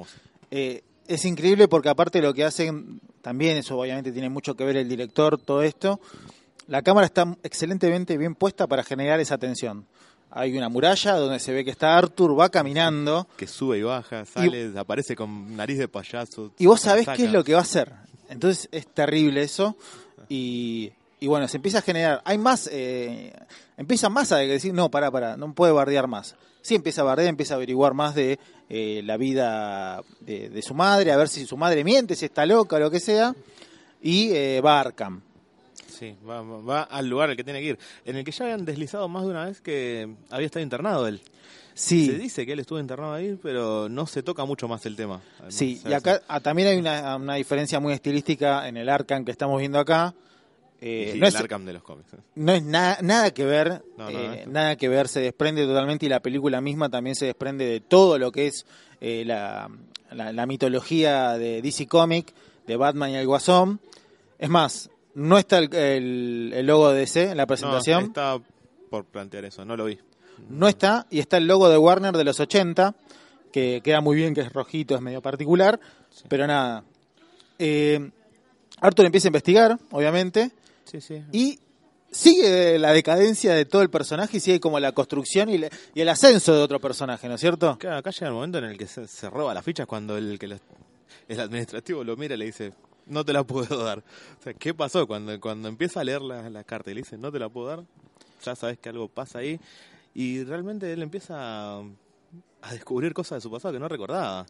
[0.50, 4.78] Eh, es increíble porque aparte lo que hacen, también eso obviamente tiene mucho que ver
[4.78, 6.00] el director, todo esto.
[6.66, 9.84] La cámara está excelentemente bien puesta para generar esa tensión.
[10.30, 14.24] Hay una muralla donde se ve que está Arthur, va caminando que sube y baja,
[14.24, 16.52] sale, aparece con nariz de payaso.
[16.58, 17.16] y vos sabés saca.
[17.16, 17.92] qué es lo que va a hacer.
[18.28, 19.76] Entonces es terrible eso
[20.28, 23.32] y y bueno, se empieza a generar, hay más, eh,
[23.76, 26.34] empieza más a decir, no, para, para, no puede bardear más.
[26.62, 28.38] Sí empieza a bardear, empieza a averiguar más de
[28.70, 32.46] eh, la vida de, de su madre, a ver si su madre miente, si está
[32.46, 33.34] loca o lo que sea,
[34.00, 35.20] y eh, va a Arkham.
[36.00, 37.78] Sí, va, va al lugar al que tiene que ir.
[38.04, 41.20] En el que ya habían deslizado más de una vez que había estado internado él.
[41.74, 44.96] Sí, Se dice que él estuvo internado ahí, pero no se toca mucho más el
[44.96, 45.20] tema.
[45.36, 49.24] Además, sí, y acá ah, también hay una, una diferencia muy estilística en el Arkham
[49.24, 50.12] que estamos viendo acá.
[50.80, 52.08] Eh, Sí, no el es, Arkham de los cómics.
[52.34, 56.06] no es na- nada que ver, No, no, eh, nada que ver, se desprende totalmente
[56.06, 58.64] y la película misma también se desprende de todo lo que es
[59.02, 59.70] eh, la,
[60.10, 62.32] la- la mitología de DC Comic,
[62.66, 63.80] de Batman y el Guasón.
[64.38, 68.42] Es más, no está el, el- el logo de DC en la presentación, No, estaba
[68.90, 69.98] por plantear eso, no lo vi.
[70.48, 72.94] no está, y está el logo de Warner de los 80,
[73.52, 75.78] que queda muy bien, que es rojito, es medio particular,
[76.28, 76.84] pero nada.
[77.58, 78.10] Eh,
[78.80, 80.50] Arthur empieza a investigar, obviamente,
[80.84, 81.22] Sí, sí.
[81.32, 81.58] y
[82.10, 86.00] sigue la decadencia de todo el personaje y sigue como la construcción y, le- y
[86.00, 87.76] el ascenso de otro personaje, ¿no es cierto?
[87.78, 90.38] Claro, acá llega el momento en el que se, se roba las fichas cuando el
[90.38, 90.46] que
[91.28, 92.72] el administrativo lo mira y le dice,
[93.10, 93.98] no te la puedo dar.
[93.98, 95.06] O sea, ¿qué pasó?
[95.06, 97.66] Cuando, cuando empieza a leer la, la carta y le dice, no te la puedo
[97.68, 97.84] dar,
[98.42, 99.60] ya sabes que algo pasa ahí.
[100.14, 101.36] Y realmente él empieza
[101.78, 101.82] a,
[102.62, 104.46] a descubrir cosas de su pasado que no recordaba.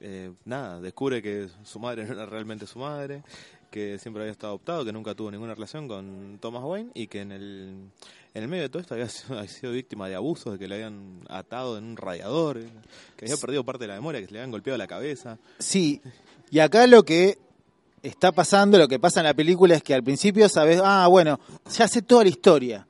[0.00, 3.22] Eh, nada, descubre que su madre no era realmente su madre,
[3.70, 7.20] que siempre había estado adoptado, que nunca tuvo ninguna relación con Thomas Wayne y que
[7.20, 7.90] en el,
[8.34, 10.68] en el medio de todo esto había sido, había sido víctima de abusos, de que
[10.68, 12.60] le habían atado en un radiador,
[13.16, 15.38] que había perdido parte de la memoria, que se le habían golpeado la cabeza.
[15.58, 16.00] Sí,
[16.50, 17.38] y acá lo que
[18.02, 21.38] está pasando, lo que pasa en la película es que al principio sabes, ah, bueno,
[21.76, 22.86] ya sé toda la historia.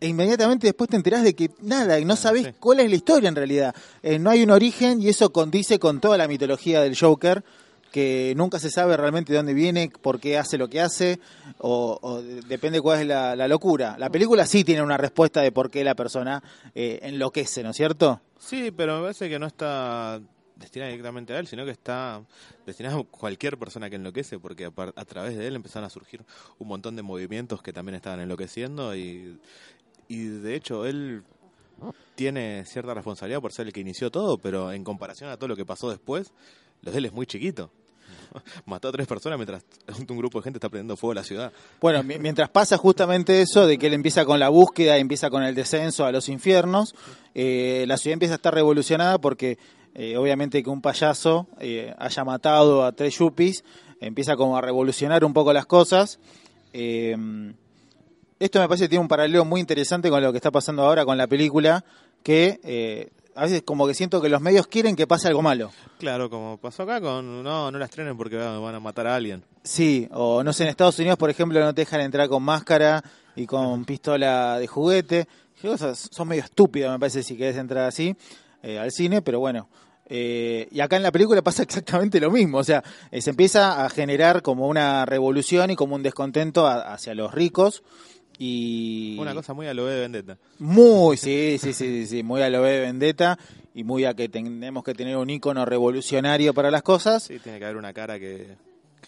[0.00, 2.52] E inmediatamente después te enterás de que nada, y no sabes sí.
[2.60, 3.74] cuál es la historia en realidad.
[4.02, 7.42] Eh, no hay un origen y eso condice con toda la mitología del Joker,
[7.90, 11.20] que nunca se sabe realmente de dónde viene, por qué hace lo que hace,
[11.58, 13.96] o, o de- depende cuál es la, la locura.
[13.98, 16.42] La película sí tiene una respuesta de por qué la persona
[16.74, 18.20] eh, enloquece, ¿no es cierto?
[18.38, 20.20] Sí, pero me parece que no está
[20.56, 22.22] destinada directamente a él, sino que está
[22.66, 26.24] destinada a cualquier persona que enloquece, porque a, través de él empezaron a surgir
[26.58, 29.38] un montón de movimientos que también estaban enloqueciendo y,
[30.08, 31.22] y de hecho él
[32.14, 35.56] tiene cierta responsabilidad por ser el que inició todo, pero en comparación a todo lo
[35.56, 36.32] que pasó después,
[36.82, 37.70] lo de él es muy chiquito.
[38.66, 39.64] Mató a tres personas mientras
[40.08, 41.52] un grupo de gente está prendiendo fuego a la ciudad.
[41.80, 45.42] Bueno, mi- mientras pasa justamente eso, de que él empieza con la búsqueda, empieza con
[45.42, 46.94] el descenso a los infiernos,
[47.34, 49.58] eh, la ciudad empieza a estar revolucionada porque
[49.94, 53.64] eh, obviamente que un payaso eh, haya matado a tres yuppies,
[54.00, 56.18] empieza como a revolucionar un poco las cosas.
[56.72, 57.16] Eh,
[58.40, 61.04] esto me parece que tiene un paralelo muy interesante con lo que está pasando ahora
[61.04, 61.84] con la película,
[62.22, 65.70] que eh, a veces como que siento que los medios quieren que pase algo malo.
[65.98, 69.44] Claro, como pasó acá con no, no la estrenen porque van a matar a alguien.
[69.62, 73.02] Sí, o no sé, en Estados Unidos, por ejemplo, no te dejan entrar con máscara
[73.36, 75.28] y con pistola de juguete.
[75.94, 78.14] Son medio estúpidas, me parece, si querés entrar así
[78.62, 79.68] eh, al cine, pero bueno.
[80.06, 83.84] Eh, y acá en la película pasa exactamente lo mismo, o sea, eh, se empieza
[83.84, 87.82] a generar como una revolución y como un descontento a- hacia los ricos
[88.38, 90.36] y Una cosa muy a lo de Vendetta.
[90.58, 93.38] muy, sí, sí, sí, sí, sí, muy a lo de Vendetta
[93.74, 97.22] y muy a que tenemos que tener un icono revolucionario para las cosas.
[97.24, 98.56] Sí, tiene que haber una cara que,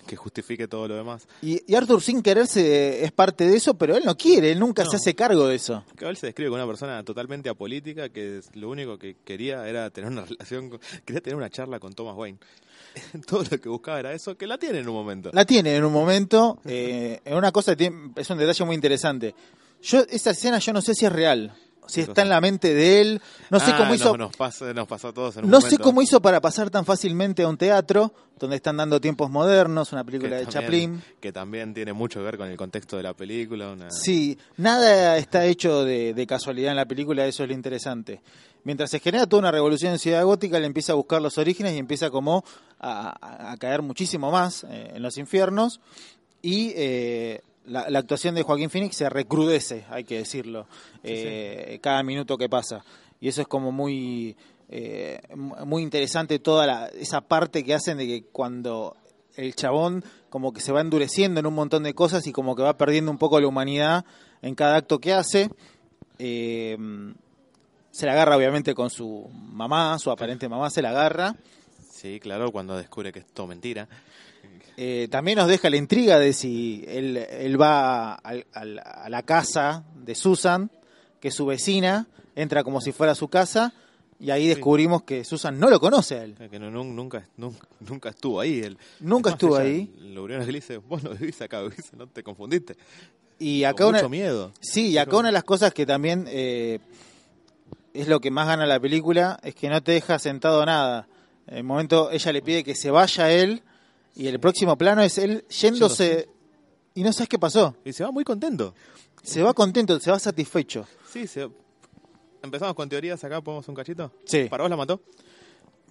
[0.07, 1.27] que justifique todo lo demás.
[1.43, 4.85] Y, y Arthur sin quererse es parte de eso, pero él no quiere, él nunca
[4.85, 4.91] No.
[4.91, 5.85] se hace cargo de eso.
[6.01, 9.91] Él se describe como una persona totalmente apolítica que es- lo único que quería era
[9.91, 12.39] tener una relación, con- quería tener una charla con Thomas Wayne.
[13.27, 15.31] todo lo que buscaba era eso, que la tiene en un momento.
[15.33, 18.75] La tiene en un momento, eh, en una cosa, que tiene- es un detalle muy
[18.75, 19.35] interesante.
[19.83, 21.55] Yo Esa escena yo no sé si es real,
[21.87, 23.21] si ¿Qué está en la mente de él,
[23.51, 24.17] no sé Ah, cómo hizo...
[24.17, 24.31] Nos,
[24.75, 25.77] nos pasó a todos en un No momento.
[25.77, 29.93] sé cómo hizo para pasar tan fácilmente a un teatro donde están dando tiempos modernos,
[29.93, 30.63] una Que película de también-
[30.99, 31.03] Chaplin.
[31.21, 33.73] Que también tiene mucho que ver con el contexto de la película.
[33.73, 33.91] Una...
[33.91, 38.21] Sí, nada está hecho de, de casualidad en la película, eso es lo interesante.
[38.65, 41.75] Mientras se genera toda una revolución en Ciudad Gótica, le empieza a buscar los orígenes
[41.75, 42.45] y empieza como
[42.81, 45.81] a, a- a caer muchísimo más eh, en los infiernos.
[46.43, 50.67] Y eh, la, la actuación de Joaquín Phoenix se recrudece, hay que decirlo,
[51.03, 52.85] eh, cada minuto que pasa.
[53.21, 54.37] Y eso es como muy,
[54.69, 58.97] eh, mu- muy interesante toda la- esa parte que hacen de que cuando
[59.37, 62.63] el chabón como que se va endureciendo en un montón de cosas y como que
[62.63, 64.05] va perdiendo un poco la humanidad
[64.43, 65.51] en cada acto que hace.
[66.19, 66.77] Eh,
[67.91, 71.35] se la agarra obviamente con su mamá, su aparente mamá se la agarra.
[71.91, 73.89] Sí, claro, cuando descubre que es todo mentira.
[74.77, 79.23] Eh, también nos deja la intriga de si él, él va al- al- a la
[79.23, 80.71] casa de Susan,
[81.21, 83.73] que es su vecina, entra como si fuera su casa,
[84.19, 86.35] Y ahí descubrimos que Susan no lo conoce a él.
[86.51, 88.61] Que no, nun- nunca, nunca, nunca estuvo ahí.
[88.61, 89.95] Él, Nunca estuvo ahí.
[90.01, 92.79] Lo le dice, vos no vivís acá, vivís, no te confundiste.
[93.39, 94.53] Y Con acá una, mucho miedo.
[94.61, 96.79] Sí, y acá una de las cosas que también eh,
[97.93, 101.09] es lo que más gana la película, es que no te deja sentado nada.
[101.47, 103.63] En el momento ella le pide que se vaya él
[104.17, 106.29] y el próximo plano es él yéndose
[106.95, 107.77] y no sabes qué pasó.
[107.85, 108.75] Y se va muy contento.
[109.23, 110.87] Se va contento, se va satisfecho.
[111.13, 111.49] Sí, se...
[112.43, 114.11] empezamos con teorías acá, ¿podemos un cachito?
[114.25, 114.47] Sí.
[114.49, 115.01] ¿Para vos la mató?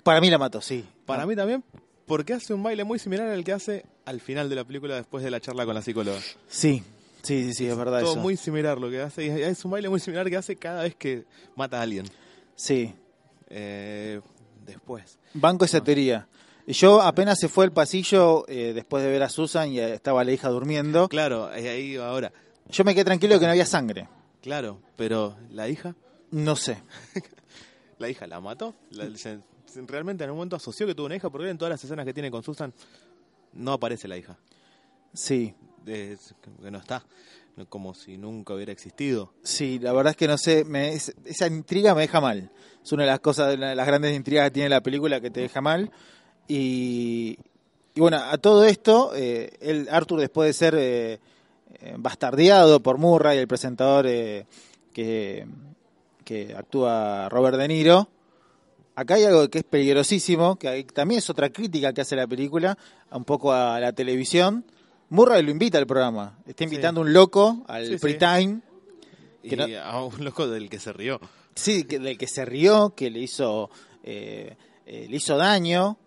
[0.04, 0.86] Para mí la mató, sí.
[1.06, 1.64] Para mí también,
[2.06, 5.24] porque hace un baile muy similar al que hace al final de la película después
[5.24, 6.20] de la charla con la psicóloga.
[6.48, 6.84] Sí,
[7.24, 8.22] sí, sí, sí, es verdad Todo eso.
[8.22, 10.96] muy similar lo que hace, y es un baile muy similar que hace cada vez
[10.96, 12.06] que mata a alguien.
[12.56, 12.94] Sí,
[13.50, 14.22] Eh,
[14.66, 15.18] después.
[15.34, 16.28] banco esa teoría.
[16.68, 20.32] Yo apenas se fue al pasillo eh, después de ver a Susan y estaba la
[20.32, 21.08] hija durmiendo.
[21.10, 22.32] Claro, ahí ahora.
[22.70, 24.08] Yo me quedé tranquilo que no había sangre.
[24.42, 25.96] Claro, pero la hija,
[26.32, 26.78] No sé.
[28.00, 28.74] la hija la mató.
[28.92, 31.70] La- se- se- realmente en un momento asoció que tuvo una hija, porque en todas
[31.72, 32.74] las escenas que tiene con Susan
[33.54, 34.38] no aparece la hija.
[35.14, 35.54] Sí,
[35.86, 37.06] Es- que no está.
[37.70, 39.34] Como si nunca hubiera existido.
[39.44, 42.52] Sí, la verdad es que no sé, me- es- esa intriga me deja mal.
[42.84, 45.42] Es una de las cosas, de las grandes intrigas que tiene la película que te
[45.42, 45.92] deja mal.
[46.48, 47.38] Y,
[47.96, 51.20] y bueno, a todo esto, eh, el Arthur después de ser eh,
[51.82, 54.46] eh, bastardeado por Murray, el presentador eh,
[54.94, 55.46] que,
[56.24, 58.10] que actúa Robert De Niro,
[58.96, 62.28] acá hay algo que es peligrosísimo, que hay- también es otra crítica que hace la
[62.28, 62.78] película,
[63.12, 64.66] un poco a la televisión.
[65.10, 67.98] Murray lo invita al programa, está invitando un loco al Sí, sí.
[68.00, 68.62] pre-time.
[69.44, 71.20] Y no- a un loco del que se rió.
[71.56, 73.70] Sí, que, del que se rió, que le hizo,
[74.04, 74.56] eh,
[74.88, 75.98] eh, le hizo daño,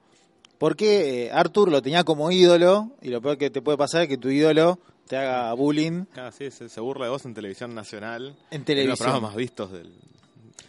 [0.59, 4.09] porque eh, Arthur lo tenía como ídolo, y lo peor que te puede pasar es
[4.09, 7.75] que tu ídolo te haga bullying Claro, sí, se, se burla de vos en televisión
[7.75, 8.23] nacional.
[8.25, 8.97] en uno de los televisión.
[8.99, 9.93] programas más vistos del,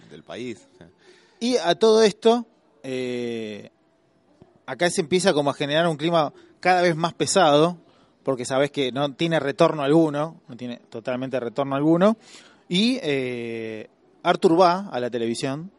[0.09, 0.65] del país.
[1.41, 2.45] Y a todo esto,
[2.83, 3.69] eh,
[4.65, 7.77] acá se empieza como a generar un clima cada vez más pesado,
[8.23, 12.17] porque sabes que no tiene retorno alguno, no tiene totalmente retorno alguno,
[12.67, 13.89] y eh,
[14.23, 15.71] Arthur va a la televisión,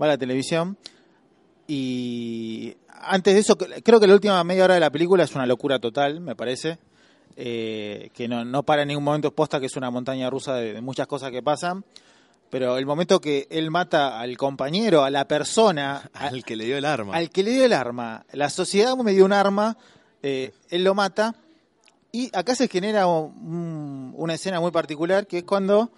[0.00, 0.76] va a la televisión,
[1.68, 5.46] y antes de eso, creo que la última media hora de la película es una
[5.46, 6.78] locura total, me parece,
[7.36, 10.74] eh, que no, no para en ningún momento exposta, que es una montaña rusa de-
[10.74, 11.84] de muchas cosas que pasan.
[12.50, 16.76] Pero el momento que él mata al compañero, a la persona, al que le dio
[16.76, 17.14] el arma.
[17.14, 19.76] al que le dio el arma, la sociedad me dio un arma,
[20.22, 21.34] eh, él lo mata,
[22.12, 25.90] y acá se genera un- una escena muy particular, que es cuando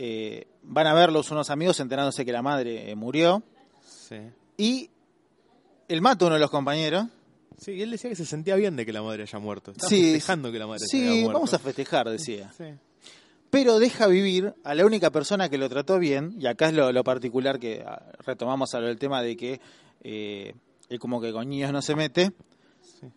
[0.00, 3.42] eh, van a verlos unos amigos enterándose que la madre murió,
[3.84, 4.16] Sí.
[4.56, 4.90] y
[5.88, 7.06] él mata a uno de los compañeros.
[7.58, 9.72] Sí, y él decía que se sentía bien de que la madre haya muerto.
[9.72, 11.32] Estaba Sí, festejando que la madre Sí, muerto.
[11.32, 12.52] vamos a festejar, decía.
[12.56, 12.64] Sí.
[13.50, 16.92] pero deja vivir a la única persona que lo trató bien, y acá es lo,
[16.92, 19.60] lo particular que ah, retomamos a lo del tema de que
[20.04, 20.54] eh,
[20.90, 22.30] él como que con niños no se mete,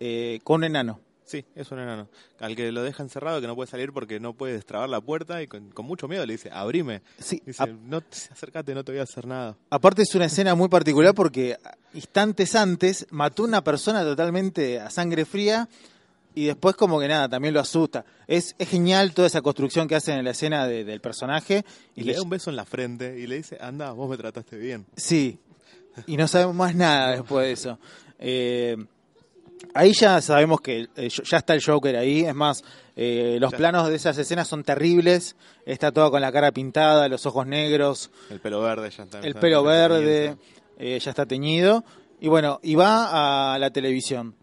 [0.00, 1.00] eh, con un enano.
[1.32, 2.08] Sí, es un enano.
[2.40, 5.42] Al que lo deja encerrado, que no puede salir porque no puede destrabar la puerta
[5.42, 7.00] y con, con mucho miedo le dice, abrime.
[7.18, 9.56] Sí, Dice, no, te- acércate, no te voy a hacer nada.
[9.70, 11.56] aparte es una escena muy particular porque
[11.94, 15.68] instantes antes mató a una persona totalmente a sangre fría
[16.34, 18.04] y después como que nada, también lo asusta.
[18.26, 21.64] Es, es genial toda esa construcción que hacen en la escena de- del personaje.
[21.94, 24.56] Y le da un beso en la frente y le dice, anda, vos me trataste
[24.58, 24.86] bien.
[24.96, 25.38] Sí,
[26.06, 27.78] y no sabemos más nada después de eso.
[28.18, 28.76] Eh,
[29.74, 32.62] ahí ya sabemos que eh, ya está el Joker ahí, es más,
[32.96, 33.56] eh, los Ya.
[33.58, 38.10] planos de esas escenas son terribles, está todo con la cara pintada, los ojos negros,
[38.30, 39.18] El pelo verde ya está.
[39.20, 40.36] el está- pelo verde,
[40.78, 41.84] eh, ya está teñido,
[42.20, 44.34] y bueno, y va a la televisión.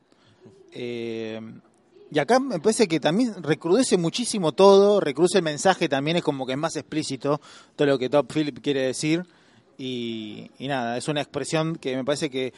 [0.72, 1.40] Eh,
[2.12, 6.46] y acá me parece que también recrudece muchísimo todo, recrudece el mensaje también, es como
[6.46, 7.40] que es más explícito
[7.76, 9.24] todo lo que Top Philip quiere decir.
[9.78, 12.52] Y, y nada, es una expresión que me parece que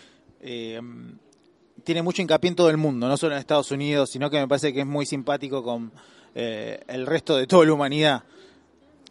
[1.83, 4.47] tiene mucho hincapié en todo el mundo, no solo en Estados Unidos, sino que me
[4.47, 5.91] parece que es muy simpático con
[6.35, 8.23] eh, el resto de toda la humanidad.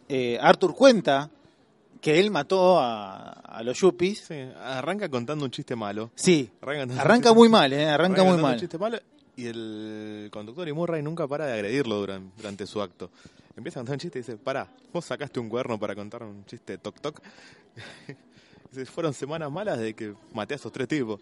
[0.09, 1.29] Eh, Arthur cuenta
[2.01, 4.25] que él mató a, a los yuppies.
[4.27, 6.11] Sí, arranca contando un chiste malo.
[6.15, 7.87] Sí, Arranca, arranca muy mal, ¿eh?
[7.87, 8.53] arranca muy mal.
[8.53, 8.99] un chiste malo
[9.35, 13.09] y el conductor y Murray nunca para de agredirlo durante, durante su acto.
[13.55, 16.45] Empieza a contar un chiste y dice, pará, vos sacaste un cuerno para contar un
[16.45, 17.21] chiste toc toc.
[18.93, 21.19] Fueron semanas malas de que maté a esos tres tipos.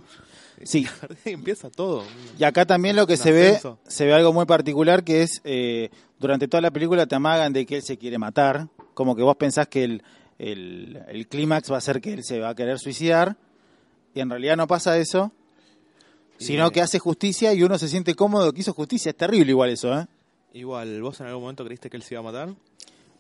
[0.64, 0.86] Sí.
[1.26, 2.04] Y empieza todo.
[2.38, 5.90] Y acá también lo que se ve, se ve algo muy particular que es, eh,
[6.20, 9.36] durante toda la película te amagan de que él se quiere matar, como que vos
[9.36, 10.04] pensás que el,
[10.38, 13.36] el, el clímax va a ser que él se va a querer suicidar,
[14.14, 15.32] y en realidad no pasa eso,
[16.38, 19.10] sino Y- que hace justicia y uno se siente cómodo que hizo justicia.
[19.10, 20.06] Es terrible igual eso, ¿eh?
[20.54, 22.50] Igual, ¿vos en algún momento creíste que él se iba a matar?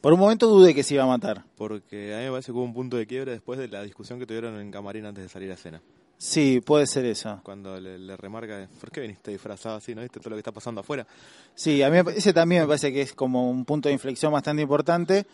[0.01, 1.43] Por un momento dudé que se iba a matar.
[1.57, 4.17] Porque a mí me parece que hubo un punto de quiebre después de la discusión
[4.17, 5.81] que tuvieron en camarín antes de salir a escena.
[6.17, 7.39] Sí, puede ser eso.
[7.43, 9.95] Cuando le, le remarca, ¿por qué viniste disfrazado así?
[9.95, 11.05] ¿No viste todo lo que está pasando afuera?
[11.53, 14.61] Sí, a mí ese también me parece que es como un punto de inflexión bastante
[14.61, 15.25] importante,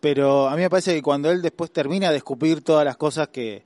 [0.00, 3.28] pero a mí me parece que cuando él después termina de escupir todas las cosas
[3.28, 3.62] que,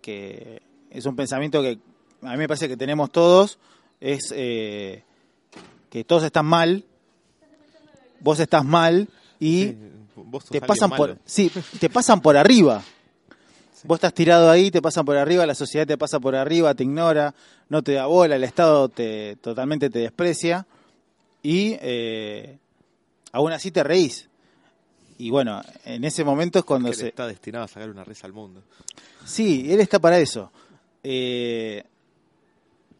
[0.00, 1.78] que es un pensamiento que
[2.22, 3.58] a mí me parece que tenemos todos,
[4.00, 5.02] es eh,
[5.90, 6.84] que todos están mal,
[8.20, 9.08] vos estás mal
[9.40, 9.74] y
[10.44, 11.14] Sí, te pasan malo.
[11.14, 12.82] por sí, te pasan por arriba.
[13.84, 16.82] Vos estás tirado ahí, te pasan por arriba, la sociedad te pasa por arriba, te
[16.82, 17.34] ignora,
[17.68, 20.66] no te da bola, el Estado te totalmente te desprecia
[21.42, 22.58] y eh,
[23.32, 24.28] aún así te reís.
[25.18, 27.08] Y bueno, en ese momento es cuando se...
[27.08, 28.62] está destinado a sacar una risa al mundo.
[29.24, 30.50] Sí, él está para eso.
[31.04, 31.84] Eh,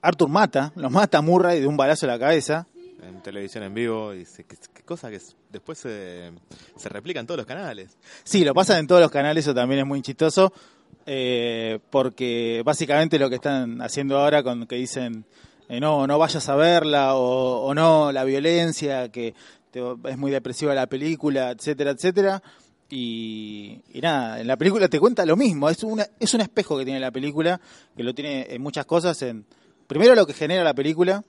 [0.00, 2.66] Arthur mata, los mata a Murray de un balazo en la cabeza.
[3.02, 5.20] En televisión en vivo, y se- qué cosa que
[5.50, 6.32] después se,
[6.76, 7.96] se replica en todos los canales.
[8.24, 10.52] Sí, lo pasan en todos los canales, eso también es muy chistoso,
[11.06, 15.24] eh, porque básicamente lo que están haciendo ahora con que dicen
[15.68, 19.32] eh, no, no vayas a verla o, o no, la violencia, que
[19.70, 22.42] te- es muy depresiva la película, etcétera, etcétera.
[22.90, 26.76] Y, y nada, en la película te cuenta lo mismo, es, una, es un espejo
[26.78, 27.60] que tiene la película,
[27.96, 29.44] que lo tiene en muchas cosas, en
[29.86, 31.22] primero lo que genera la película,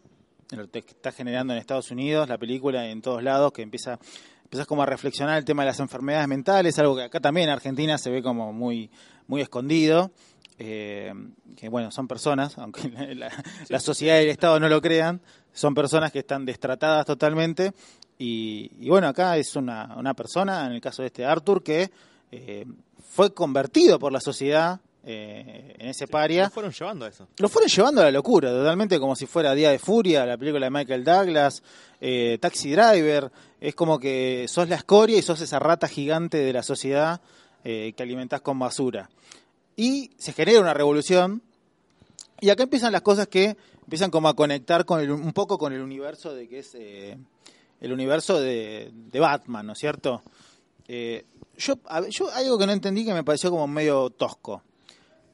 [0.51, 3.99] lo que está generando en Estados Unidos, la película en todos lados, que empieza
[4.43, 7.53] empezás como a reflexionar el tema de las enfermedades mentales, algo que acá también en
[7.53, 8.89] Argentina se ve como muy,
[9.27, 10.09] muy escondido,
[10.57, 11.13] eh,
[11.55, 15.21] que bueno, son personas, aunque la, la- la sociedad y el Estado no lo crean,
[15.53, 17.73] son personas que están destratadas totalmente,
[18.17, 21.91] y, y bueno, acá es una, una persona, en el caso de este Arthur, que
[22.31, 22.65] eh,
[23.07, 27.27] fue convertido por la sociedad eh, en ese paria Nos fueron llevando a eso.
[27.37, 30.65] lo fueron llevando a la locura, totalmente como si fuera Día de Furia, la película
[30.65, 31.63] de Michael Douglas,
[32.01, 33.31] eh, Taxi Driver,
[33.61, 37.21] es como que sos la escoria y sos esa rata gigante de la sociedad
[37.63, 39.09] eh, que alimentás con basura.
[39.75, 41.41] Y se genera una revolución,
[42.41, 45.73] y acá empiezan las cosas que empiezan como a conectar con el- un poco con
[45.73, 50.21] el universo de que es el universo de, de Batman, ¿no es cierto?
[51.57, 51.75] Yo
[52.33, 54.63] algo que no entendí que me pareció como medio tosco.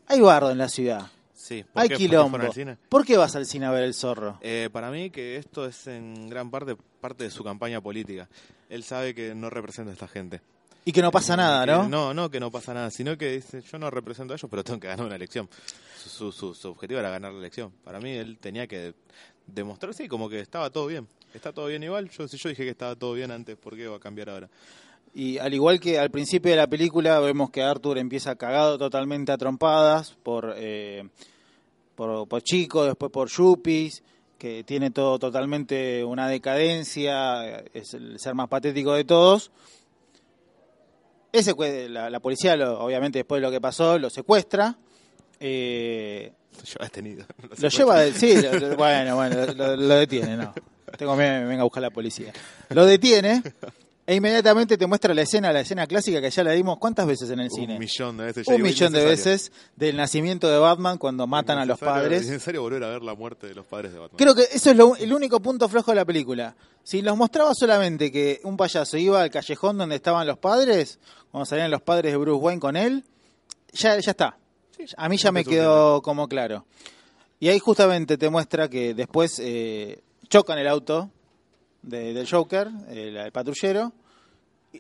[0.08, 1.08] Hay bardo en la ciudad.
[1.34, 1.96] Sí, ¿por Hay qué?
[1.96, 2.38] ¿Por qué quilombo.
[2.90, 4.40] ¿Por qué vas al cine a ver el zorro?
[4.42, 8.28] Eh, para mí que esto es en gran parte parte de su campaña política.
[8.70, 10.42] Él sabe que no representa a esta gente.
[10.86, 11.88] Y que no pasa nada, Que- ¿no?
[11.90, 14.64] No, no que no pasa nada, sino que dice, yo no represento a ellos, pero
[14.64, 15.50] tengo que ganar una elección.
[16.02, 17.72] Su, su, su- su objetivo era ganar la elección.
[17.84, 18.94] Para mí él tenía que
[19.48, 21.08] demostrar, sí, como que estaba todo bien.
[21.34, 22.10] Está todo bien igual.
[22.10, 24.50] Yo, si yo dije que estaba todo bien antes, ¿por qué va a cambiar ahora?
[25.18, 29.32] Y al igual que al principio de la película, vemos que Arthur empieza cagado totalmente
[29.32, 31.08] a trompadas por, eh,
[31.96, 34.04] por, por Chico, después por Yuppies,
[34.38, 39.52] que tiene todo totalmente una decadencia, es el ser más patético de todos.
[41.32, 41.54] Ese,
[41.90, 44.76] la, la policía, lo- obviamente después de lo que pasó, lo secuestra.
[45.40, 47.26] eh, Lo lleva detenido.
[47.62, 50.54] Lo lleva, de- sí, lo- lo- bueno, bueno, lo, lo detiene, no.
[50.98, 52.32] Tengo miedo venga a buscar la policía.
[52.70, 53.42] Lo detiene
[54.08, 57.30] e inmediatamente te muestra la escena, la escena clásica que ya la dimos cuántas veces
[57.32, 57.74] en el cine.
[57.74, 58.46] Un millón de veces.
[58.46, 62.22] ya Un digo, millón de veces del nacimiento de Batman cuando matan a los padres.
[62.22, 64.18] Es necesario volver a ver la muerte de los padres de Batman.
[64.18, 66.56] Creo que eso es lo- el único punto flojo de la película.
[66.84, 71.00] Si nos mostraba solamente que un payaso iba al callejón donde estaban los padres,
[71.32, 73.04] cuando salían los padres de Bruce Wayne con él,
[73.74, 74.38] ya, ya está.
[74.98, 76.66] A mí ya me quedó como claro.
[77.40, 81.10] Y ahí justamente te muestra que después eh, chocan el auto
[81.86, 83.92] de- del Joker, el, el patrullero,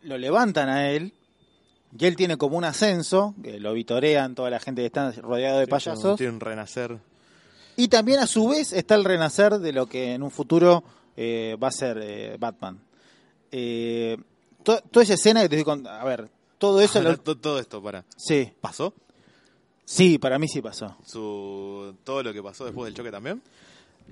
[0.03, 1.13] lo levantan a él,
[1.97, 5.59] y él tiene como un ascenso, que lo vitorean toda la gente que está rodeado
[5.59, 6.17] de payasos.
[6.17, 6.97] Tiene un renacer.
[7.77, 10.83] Y también a su vez está el renacer de lo que en un futuro
[11.17, 12.79] eh, va a ser eh, Batman.
[13.51, 14.17] Eh,
[14.63, 17.01] to- toda esa escena que te estoy contando, a ver, todo eso...
[17.01, 18.03] lo- todo, todo esto, para.
[18.17, 18.93] sí, ¿Pasó?
[19.85, 20.97] sí, para mí sí pasó.
[21.05, 23.41] Su, todo lo que pasó después del choque también.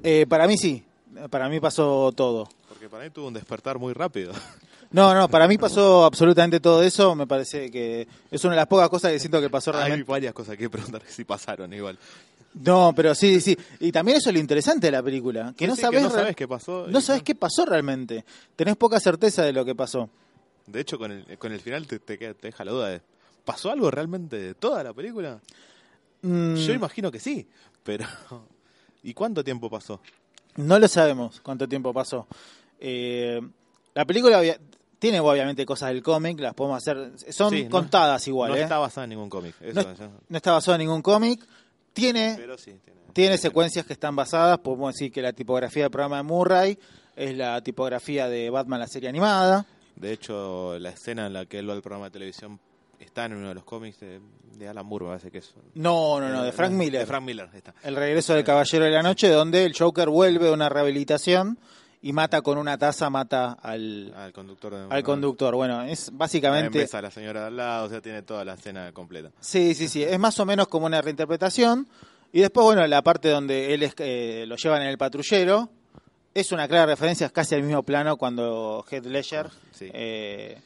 [0.03, 0.83] Eh, para mí sí,
[1.29, 2.47] para mí pasó todo.
[2.83, 4.33] Porque para mí tuvo un despertar muy rápido.
[4.91, 8.67] No, no, para mí pasó absolutamente todo eso, me parece que es una de las
[8.67, 10.11] pocas cosas que siento que pasó Hay realmente.
[10.11, 11.97] varias cosas que preguntar si pasaron igual.
[12.63, 13.57] No, pero sí, sí.
[13.79, 16.11] Y también eso es lo interesante de la película, que Sí, no sí, sabes no
[16.11, 16.85] sabes qué pasó.
[16.87, 18.23] no sabes qué pasó realmente.
[18.55, 20.11] Tenés poca certeza de lo que pasó.
[20.67, 23.01] De hecho, con el, con el final te, te, te deja la duda de...
[23.45, 25.39] ¿Pasó algo realmente de toda la película?
[26.21, 27.47] Mm, Yo imagino que sí,
[27.83, 28.05] pero...
[29.01, 29.99] ¿Y cuánto tiempo pasó?
[30.55, 32.27] No lo sabemos cuánto tiempo pasó.
[32.85, 33.39] Eh,
[33.93, 34.59] la película obvia-
[34.99, 38.61] tiene obviamente cosas del cómic, las podemos hacer, son Sí, no- contadas igual, no ¿eh?
[38.63, 39.55] está basada en ningún cómic.
[39.61, 41.41] no, Eso, ya- no está basado en ningún cómic.
[41.93, 45.91] Tiene, Pero sí, tiene, tiene secuencias que están basadas, podemos decir que la tipografía del
[45.91, 46.77] programa de Murray
[47.15, 49.65] es la tipografía de Batman la serie animada.
[49.95, 52.59] De hecho, la escena en la que él va al programa de televisión
[52.99, 54.19] está en uno de los cómics de,
[54.57, 55.53] de Alan Moore, me parece que es.
[55.75, 57.01] No, no, no, de Eh, Frank Miller.
[57.01, 57.75] De Frank Miller, está.
[57.83, 61.59] El regreso del Caballero de la Noche, donde el Joker vuelve a una rehabilitación
[62.05, 65.55] y mata con una taza, mata al, Al conductor de al conductor.
[65.55, 66.77] Bueno, es básicamente...
[66.77, 69.31] besa a la señora de al lado, o sea, tiene toda la escena completa.
[69.39, 71.87] Sí, sí, sí, es más o menos como una reinterpretación.
[72.33, 75.69] Y después, bueno, la parte donde él es, eh, lo llevan en el patrullero,
[76.33, 79.89] es una clara referencia, es casi al mismo plano cuando Heath Ledger Sí.
[79.93, 80.59] eh,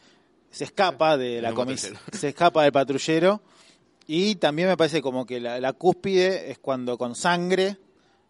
[0.49, 2.05] se escapa de la un comis patrullero.
[2.17, 3.41] se escapa del patrullero.
[4.07, 7.77] Y también me parece como que la, la cúspide es cuando con sangre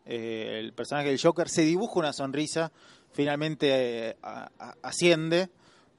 [0.08, 2.72] eh, el personaje del Joker se dibuja una sonrisa,
[3.18, 4.16] finalmente eh,
[4.84, 5.50] asciende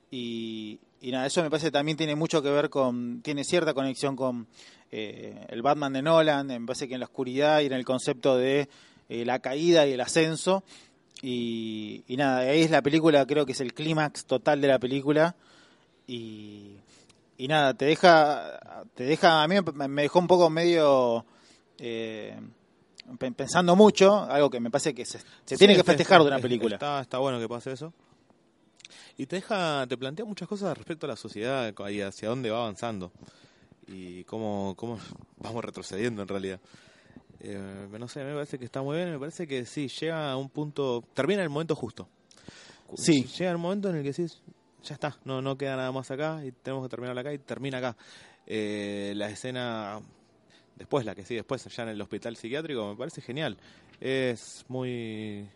[0.09, 4.15] y, y nada, eso me parece también tiene mucho que ver con, tiene cierta conexión
[4.15, 4.47] con
[4.93, 8.37] eh, el Batman de Nolan, me parece que en la oscuridad y en el concepto
[8.39, 8.69] de
[9.09, 10.63] eh, la caída y el ascenso.
[11.21, 14.79] Y, y nada, ahí es la película, creo que es el clímax total de la
[14.79, 15.35] película.
[16.07, 16.77] Y,
[17.37, 21.27] y nada, te deja, te deja, a mí me dejó un poco medio
[23.17, 26.39] pensando mucho, algo que me parece que se, se Sí, tiene que festejar de una
[26.39, 26.77] película.
[26.77, 27.93] Está, está bueno que pase eso.
[29.17, 32.59] Y te deja, te plantea muchas cosas respecto a la sociedad y hacia dónde va
[32.59, 33.11] avanzando.
[33.87, 34.99] Y cómo, cómo
[35.39, 36.61] vamos retrocediendo en realidad.
[37.41, 40.37] Eh, no sé, me parece que está muy bien, me parece que sí, llega a
[40.37, 42.09] un punto, termina el momento justo.
[42.97, 43.25] Sí.
[43.25, 44.41] Llega el momento en el que decís,
[44.83, 47.79] ya está, no, no queda nada más acá y tenemos que terminar acá y termina
[47.79, 47.97] acá.
[48.47, 50.01] Eh, la escena,
[50.79, 53.57] después, la que sigue después, allá en el hospital psiquiátrico, me parece genial.
[54.01, 55.47] Es muy,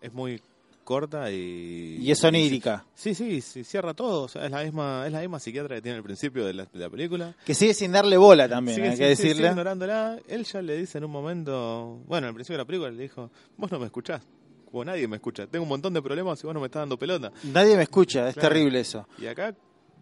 [0.00, 0.40] es muy
[0.84, 1.98] corta y...
[2.00, 4.22] Y es onírica, Sí, sí, sí, cierra todo.
[4.22, 6.64] O sea, es la misma, es la misma psiquiatra que tiene el principio de la,
[6.64, 7.34] de la película.
[7.44, 9.48] que sigue sin darle bola también, Sigue- hay sigue- que sigue decirle.
[9.50, 10.18] ignorándola.
[10.28, 13.30] Él ya le dice en un momento, bueno, al principio de la película le dijo,
[13.56, 14.22] vos no me escuchás,
[14.70, 15.46] como nadie me escucha.
[15.46, 17.32] Tengo un montón de problemas y vos no me estás dando pelota.
[17.44, 18.48] Nadie me escucha, es Claro.
[18.48, 19.06] terrible eso.
[19.18, 19.54] Y acá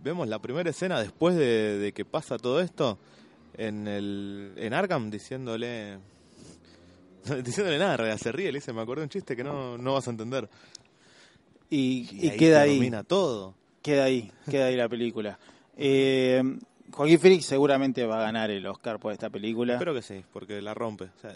[0.05, 2.99] vemos la primera escena después de, de que pasa todo esto
[3.57, 5.99] en el en Arkham diciéndole
[7.45, 10.11] diciéndole nada, se ríe, le dice, me acordé un chiste que no, no vas a
[10.11, 10.49] entender.
[11.69, 13.55] Y, y ahí queda ahí, termina todo.
[13.83, 15.39] queda ahí, queda ahí la película.
[15.77, 16.43] Eh,
[16.93, 19.73] Joaquín Phoenix seguramente va a ganar el Oscar por esta película.
[19.75, 21.05] Espero que sí, porque la rompe.
[21.05, 21.35] O sea,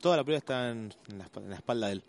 [0.00, 2.02] toda la película está en, la, en la espalda de él.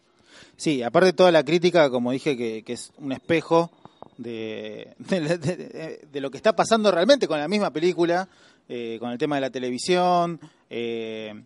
[0.57, 3.69] Sí, aparte de toda la crítica, como dije, que, que es un espejo
[4.17, 8.27] de, de, de- de- de lo que está pasando realmente con la misma película,
[8.73, 11.43] eh, con el tema de la televisión, eh,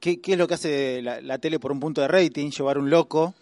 [0.00, 2.78] qué, qué es lo que hace la, la tele por un punto de rating, llevar
[2.78, 3.32] un loco,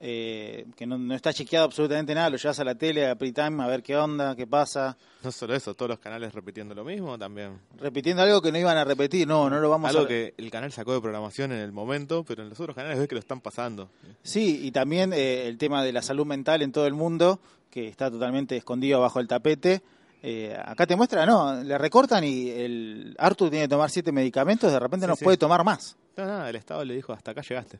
[0.00, 3.62] eh, que no, no está chequeado absolutamente nada, lo llevas a la tele, a Pritime,
[3.62, 7.16] a ver qué onda, qué pasa, No solo eso, todos los canales repitiendo lo mismo
[7.16, 7.60] también.
[7.78, 10.08] repitiendo algo que no iban a repetir, no, no lo vamos Algo a...
[10.08, 13.06] que el canal sacó de programación en el momento, pero en los otros canales ves
[13.06, 13.88] que lo están pasando.
[14.24, 17.38] Sí, y también eh, el tema de la salud mental en todo el mundo,
[17.70, 19.80] que está totalmente escondido bajo el tapete.
[20.22, 24.72] Eh, acá te muestra, no, le recortan y el Arthur tiene que tomar siete medicamentos,
[24.72, 25.24] de repente Sí, no sí.
[25.24, 25.96] puede tomar más.
[26.16, 27.78] No, nada, el Estado le dijo, hasta acá llegaste.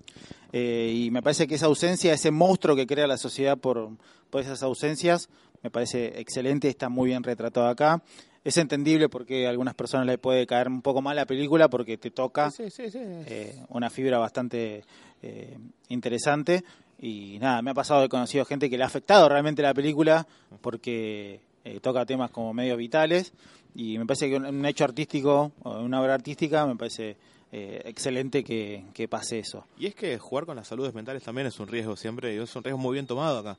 [0.53, 3.91] Eh, y me parece que esa ausencia, ese monstruo que crea la sociedad por,
[4.30, 5.28] por esas ausencias,
[5.62, 8.01] me parece excelente, está muy bien retratado acá.
[8.45, 11.99] Es entendible porque a algunas personas le puede caer un poco mal la película porque
[11.99, 14.84] te toca Sí, eh, una fibra bastante
[15.22, 15.59] eh,
[15.89, 16.62] interesante.
[17.01, 20.26] Y nada, me ha pasado, he conocido gente que le ha afectado realmente la película
[20.61, 21.41] porque
[21.76, 23.32] eh, toca temas como medios vitales.
[23.74, 27.16] Y me parece que un, un hecho artístico, una obra artística, me parece
[27.52, 29.64] eh, excelente que, que pase eso.
[29.78, 32.56] Y es que jugar con las saludes mentales también es un riesgo siempre, y es
[32.56, 33.56] un riesgo muy bien tomado acá.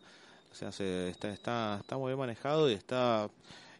[0.51, 3.29] O sea, se, está, está, está muy bien manejado y está,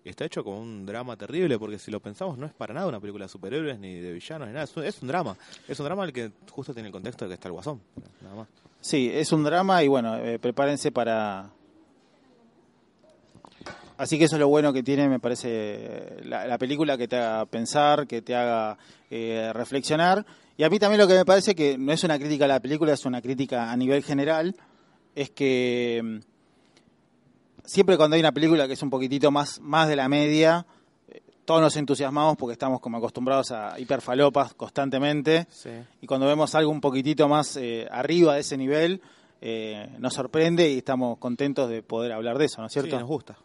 [0.05, 2.99] está hecho como un drama terrible, porque si lo pensamos no es para nada una
[2.99, 5.35] película de superhéroes ni de villanos ni nada, es un, es un drama.
[5.67, 7.81] Es un drama el que justo tiene el contexto de que está el guasón,
[8.21, 8.47] nada más.
[8.81, 11.49] Sí, es un drama y bueno, eh, prepárense para...
[13.99, 17.17] Así que eso es lo bueno que tiene, me parece, la, la película que te
[17.17, 18.77] haga pensar, que te haga
[19.11, 20.25] eh, reflexionar.
[20.55, 22.61] Y a mí también lo que me parece que no es una crítica a la
[22.61, 24.55] película, es una crítica a nivel general,
[25.15, 26.19] es que mm,
[27.65, 30.65] siempre cuando hay una película que es un poquitito más, más de la media,
[31.09, 35.45] eh, todos nos entusiasmamos porque estamos como acostumbrados a hiperfalopas constantemente.
[35.49, 35.71] Sí.
[35.99, 39.01] Y cuando vemos algo un poquitito más eh, arriba de ese nivel,
[39.41, 42.97] eh, nos sorprende y estamos contentos de poder hablar de eso, ¿no es Sí, cierto?
[42.97, 43.37] nos gusta.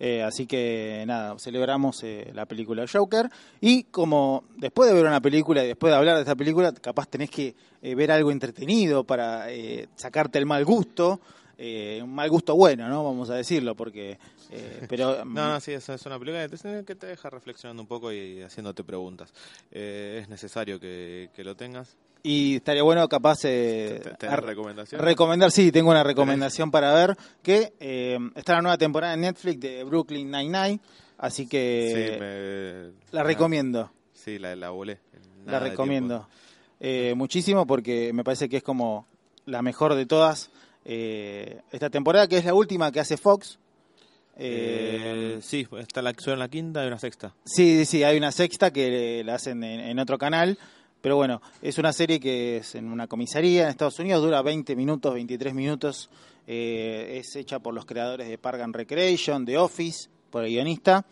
[0.00, 3.28] Eh, así que nada, celebramos eh, la película Joker.
[3.60, 7.06] Y como después de ver una película y después de hablar de esta película, capaz
[7.08, 11.20] tenés que eh, ver algo entretenido para eh, sacarte el mal gusto.
[11.60, 13.02] eh, un mal gusto bueno, ¿no?
[13.02, 14.16] Vamos a decirlo, porque...
[14.50, 16.46] eh, pero No, no, sí, es, es una película
[16.84, 19.32] que te, deja reflexionando un poco y haciéndote preguntas.
[19.72, 24.40] Eh, es necesario que, que lo tengas, Y estaría bueno capaz eh, ¿Te- tenés a-
[24.40, 25.00] recomendación?
[25.00, 29.60] recomendar, sí, tengo una recomendación para ver, que eh, está la nueva temporada en Netflix
[29.60, 30.80] de Brooklyn Nine-Nine,
[31.18, 34.98] así que Sí, me- la recomiendo, Sí, la, la volé.
[35.46, 36.28] la Nada de recomiendo
[36.80, 39.06] eh, muchísimo porque me parece que es como
[39.46, 40.50] la mejor de todas
[40.84, 43.58] eh, esta temporada, que es la última que hace Fox.
[44.36, 47.34] Eh, Eh, sí, está la, suena la quinta y una sexta.
[47.44, 50.58] Sí, sí, hay una sexta que la hacen en, en otro canal,
[51.00, 54.74] pero bueno, es una serie que es en una comisaría en Estados Unidos, dura 20
[54.74, 56.10] minutos, 23 minutos,
[56.46, 61.04] eh, es hecha por los creadores de Park and Recreation, de Office, por el guionista,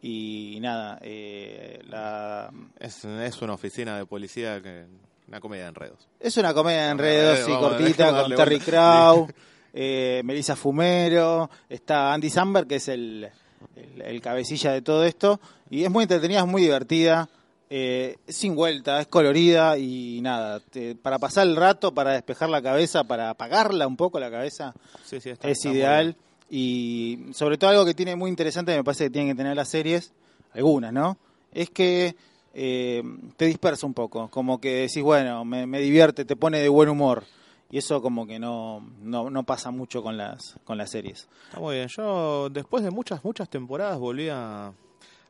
[0.00, 4.86] y nada, eh, la, Es, es una oficina de policía, que
[5.28, 6.08] una comedia de enredos.
[6.20, 8.58] es una comedia de enredos y vamos, cortita con Terry.
[8.60, 9.28] Crow,
[9.72, 13.28] eh, Melissa Fumero, está Andy Samberg, que es el,
[13.76, 15.40] el, el cabecilla de todo esto,
[15.70, 17.28] y es muy entretenida, es muy divertida,
[17.74, 22.60] eh, sin vuelta, es colorida y nada, te- para pasar el rato, para despejar la
[22.60, 26.16] cabeza, para apagarla un poco la cabeza, Sí, sí, está, es está ideal.
[26.50, 29.70] Y sobre todo algo que tiene muy interesante, me parece que tienen que tener las
[29.70, 30.12] series,
[30.52, 31.16] algunas, ¿no?
[31.50, 32.14] Es que
[32.52, 33.02] eh,
[33.38, 36.90] te dispersa un poco, como que decís, bueno, me, me divierte, te pone de buen
[36.90, 37.24] humor.
[37.70, 41.26] Y eso como que no, no, no pasa mucho con las, con las series.
[41.46, 41.88] Está muy bien.
[41.96, 44.72] Yo, después de muchas, muchas temporadas, volví a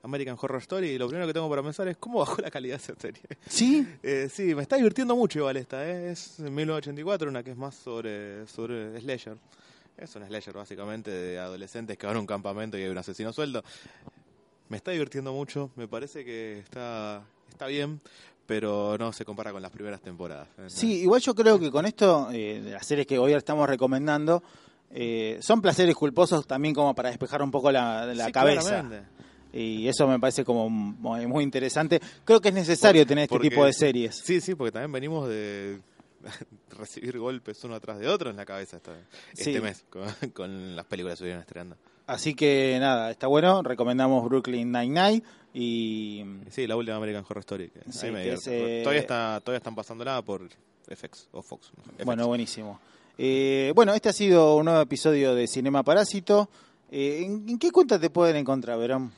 [0.03, 2.77] American Horror Story y lo primero que tengo para pensar es cómo bajó la calidad
[2.79, 3.23] de esa serie.
[3.49, 3.87] ¿Sí?
[4.03, 5.87] Eh, sí, me está divirtiendo mucho igual esta.
[5.89, 6.11] ¿eh?
[6.11, 9.37] Es 1984, una que es más sobre, sobre slasher.
[9.97, 13.33] Es un slasher básicamente de adolescentes que van a un campamento y hay un asesino
[13.33, 13.63] sueldo.
[14.69, 18.01] Me está divirtiendo mucho, me parece que está, está bien,
[18.47, 20.49] pero no se compara con las primeras temporadas.
[20.69, 24.43] Sí, igual yo creo que con esto, eh, de las series que hoy estamos recomendando,
[24.91, 28.61] eh, son placeres culposos también como para despejar un poco la, la Sí, cabeza.
[28.63, 29.22] claramente.
[29.53, 32.01] Y eso me parece como muy, interesante.
[32.25, 34.17] Creo que es necesario tener este Porque- tipo de series.
[34.25, 35.79] Sí, sí, porque también venimos de
[36.79, 38.97] recibir golpes uno atrás de otro en la cabeza esta-
[39.33, 41.77] este mes con, con las películas que se vienen estrenando.
[42.07, 43.63] Así que nada, está bueno.
[43.63, 45.23] Recomendamos Brooklyn Nine-Nine
[45.55, 47.69] y Sí, la última American Horror Story.
[47.71, 50.49] Que Sí, que es, eh, todavía, está, todavía están pasándola por
[50.89, 51.71] FX o Fox.
[51.95, 52.05] FX.
[52.05, 52.81] bueno, buenísimo.
[53.19, 56.49] Eh, bueno, este ha sido un nuevo episodio de Cinema Parásito.
[56.91, 59.13] Eh, ¿en, en qué cuenta te pueden encontrar, Verón?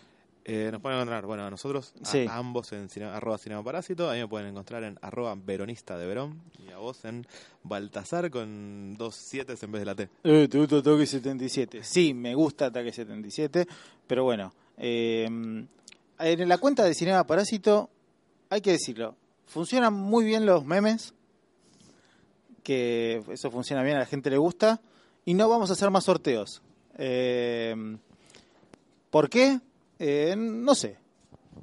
[0.47, 2.27] Eh, nos pueden encontrar, bueno, a nosotros, a- Sí.
[2.29, 5.97] a ambos en cine- arroba Cinema Parásito, a mí me pueden encontrar en arroba veronista
[5.97, 7.27] de Verón y a vos en
[7.63, 10.09] Baltasar con dos siete en vez de la T.
[10.23, 11.83] Eh, te gusta Ataque 77.
[11.83, 13.67] Sí, me gusta Ataque 77,
[14.07, 14.53] pero bueno.
[14.77, 17.89] eh, en la cuenta de Cinema Parásito,
[18.51, 19.15] hay que decirlo,
[19.47, 21.15] funcionan muy bien los memes,
[22.63, 24.81] que eso funciona bien, a la gente le gusta,
[25.25, 26.61] y no vamos a hacer más sorteos.
[26.99, 27.75] Eh,
[29.11, 29.61] ¿Por qué?
[29.99, 30.97] Eh, no sé.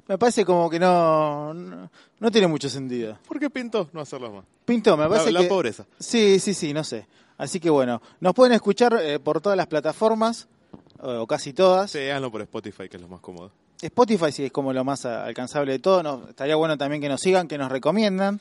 [0.08, 3.18] Me parece como que no, no, no tiene mucho sentido.
[3.28, 4.44] ¿Por qué pintó no hacerlo más?
[4.64, 5.46] Pinto, me La, parece la que...
[5.48, 5.84] pobreza.
[5.98, 7.06] Sí, sí, sí, no sé.
[7.38, 10.48] Así que bueno, nos pueden escuchar eh, por todas las plataformas,
[11.00, 11.90] o, o casi todas.
[11.90, 13.50] Sí, háganlo por Spotify, que es lo más cómodo.
[13.80, 16.28] Spotify sí es como lo más alcanzable de todo.
[16.28, 18.40] Estaría bueno también que nos sigan, que nos recomiendan.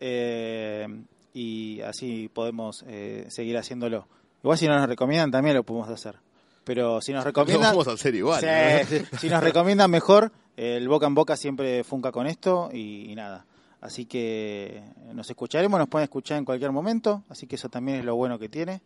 [0.00, 0.86] eh,
[1.34, 4.06] y así podemos eh, seguir haciéndolo.
[4.42, 6.16] Igual si no nos recomiendan también lo podemos hacer.
[6.64, 7.70] Pero si nos recomiendan...
[7.70, 8.42] vamos a hacer igual.
[8.44, 9.18] ¿no?
[9.18, 13.44] Si nos recomiendan mejor, el boca en boca siempre funca con esto y, y nada.
[13.80, 14.80] Así que
[15.12, 18.38] nos escucharemos, nos pueden escuchar en cualquier momento, así que eso también es lo bueno
[18.38, 18.80] que tiene.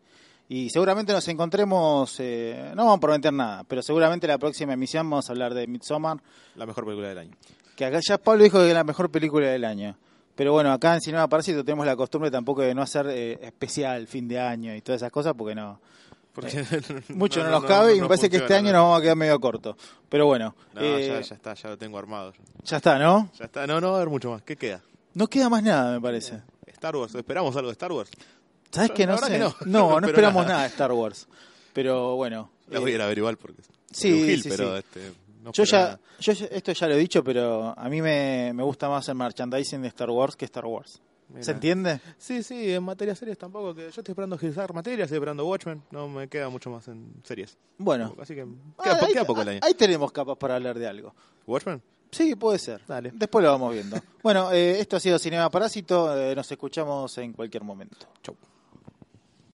[0.48, 5.10] Y seguramente nos encontremos, eh, no vamos a prometer nada, pero seguramente la próxima emisión
[5.10, 6.18] vamos a hablar de Midsommar,
[6.54, 7.32] La mejor película del año.
[7.76, 9.98] que acá ya Pablo dijo que es la mejor película del año.
[10.36, 14.06] Pero bueno, acá en Cinema Parásito tenemos la costumbre tampoco de no hacer eh, especial
[14.06, 15.80] fin de año y todas esas cosas porque no,
[16.36, 16.64] Porque
[17.14, 18.78] mucho no, nos cabe y me parece que este año no.
[18.78, 19.76] nos vamos a quedar medio corto.
[20.08, 22.32] Pero bueno, No, eh, ya, ya está, ya lo tengo armado.
[22.62, 23.30] ya está, ¿no?
[23.38, 24.42] Ya está, no, no va a haber mucho más.
[24.42, 24.82] ¿Qué queda?
[25.14, 26.40] No queda más nada, me parece.
[26.66, 28.10] Star Wars, ¿esperamos algo de Star Wars?
[28.70, 29.32] ¿Sabes que no sé?
[29.32, 29.88] que no, no.
[29.94, 30.54] no, No esperamos nada.
[30.56, 31.26] nada de Star Wars.
[31.72, 32.50] Pero bueno.
[32.68, 34.78] La eh, voy a ir a ver igual porque sí, gil, sí, pero sí.
[34.78, 35.12] este,
[35.42, 36.00] no yo ya, nada.
[36.20, 39.14] yo ya- esto ya lo he dicho, pero a mí me, me gusta más el
[39.14, 41.00] merchandising de Star Wars que Star Wars.
[41.28, 41.42] Mira.
[41.42, 42.00] ¿Se entiende?
[42.18, 43.74] Sí, sí, en materia series tampoco.
[43.74, 45.82] que Yo estoy esperando agilizar materia, estoy esperando Watchmen.
[45.90, 47.58] No me queda mucho más en series.
[47.78, 48.14] Bueno.
[48.20, 48.42] Así que
[48.78, 49.60] Ah, queda, po- ahí, queda poco el ahí- año.
[49.64, 51.14] ahí tenemos capas para hablar de algo.
[51.46, 51.82] ¿Watchmen?
[52.12, 52.80] Sí, puede ser.
[52.86, 53.10] Dale.
[53.12, 53.96] Después lo vamos viendo.
[54.22, 56.16] bueno, eh, esto ha sido Cinema Parásito.
[56.16, 58.06] eh, nos escuchamos en cualquier momento.
[58.22, 58.36] Chau.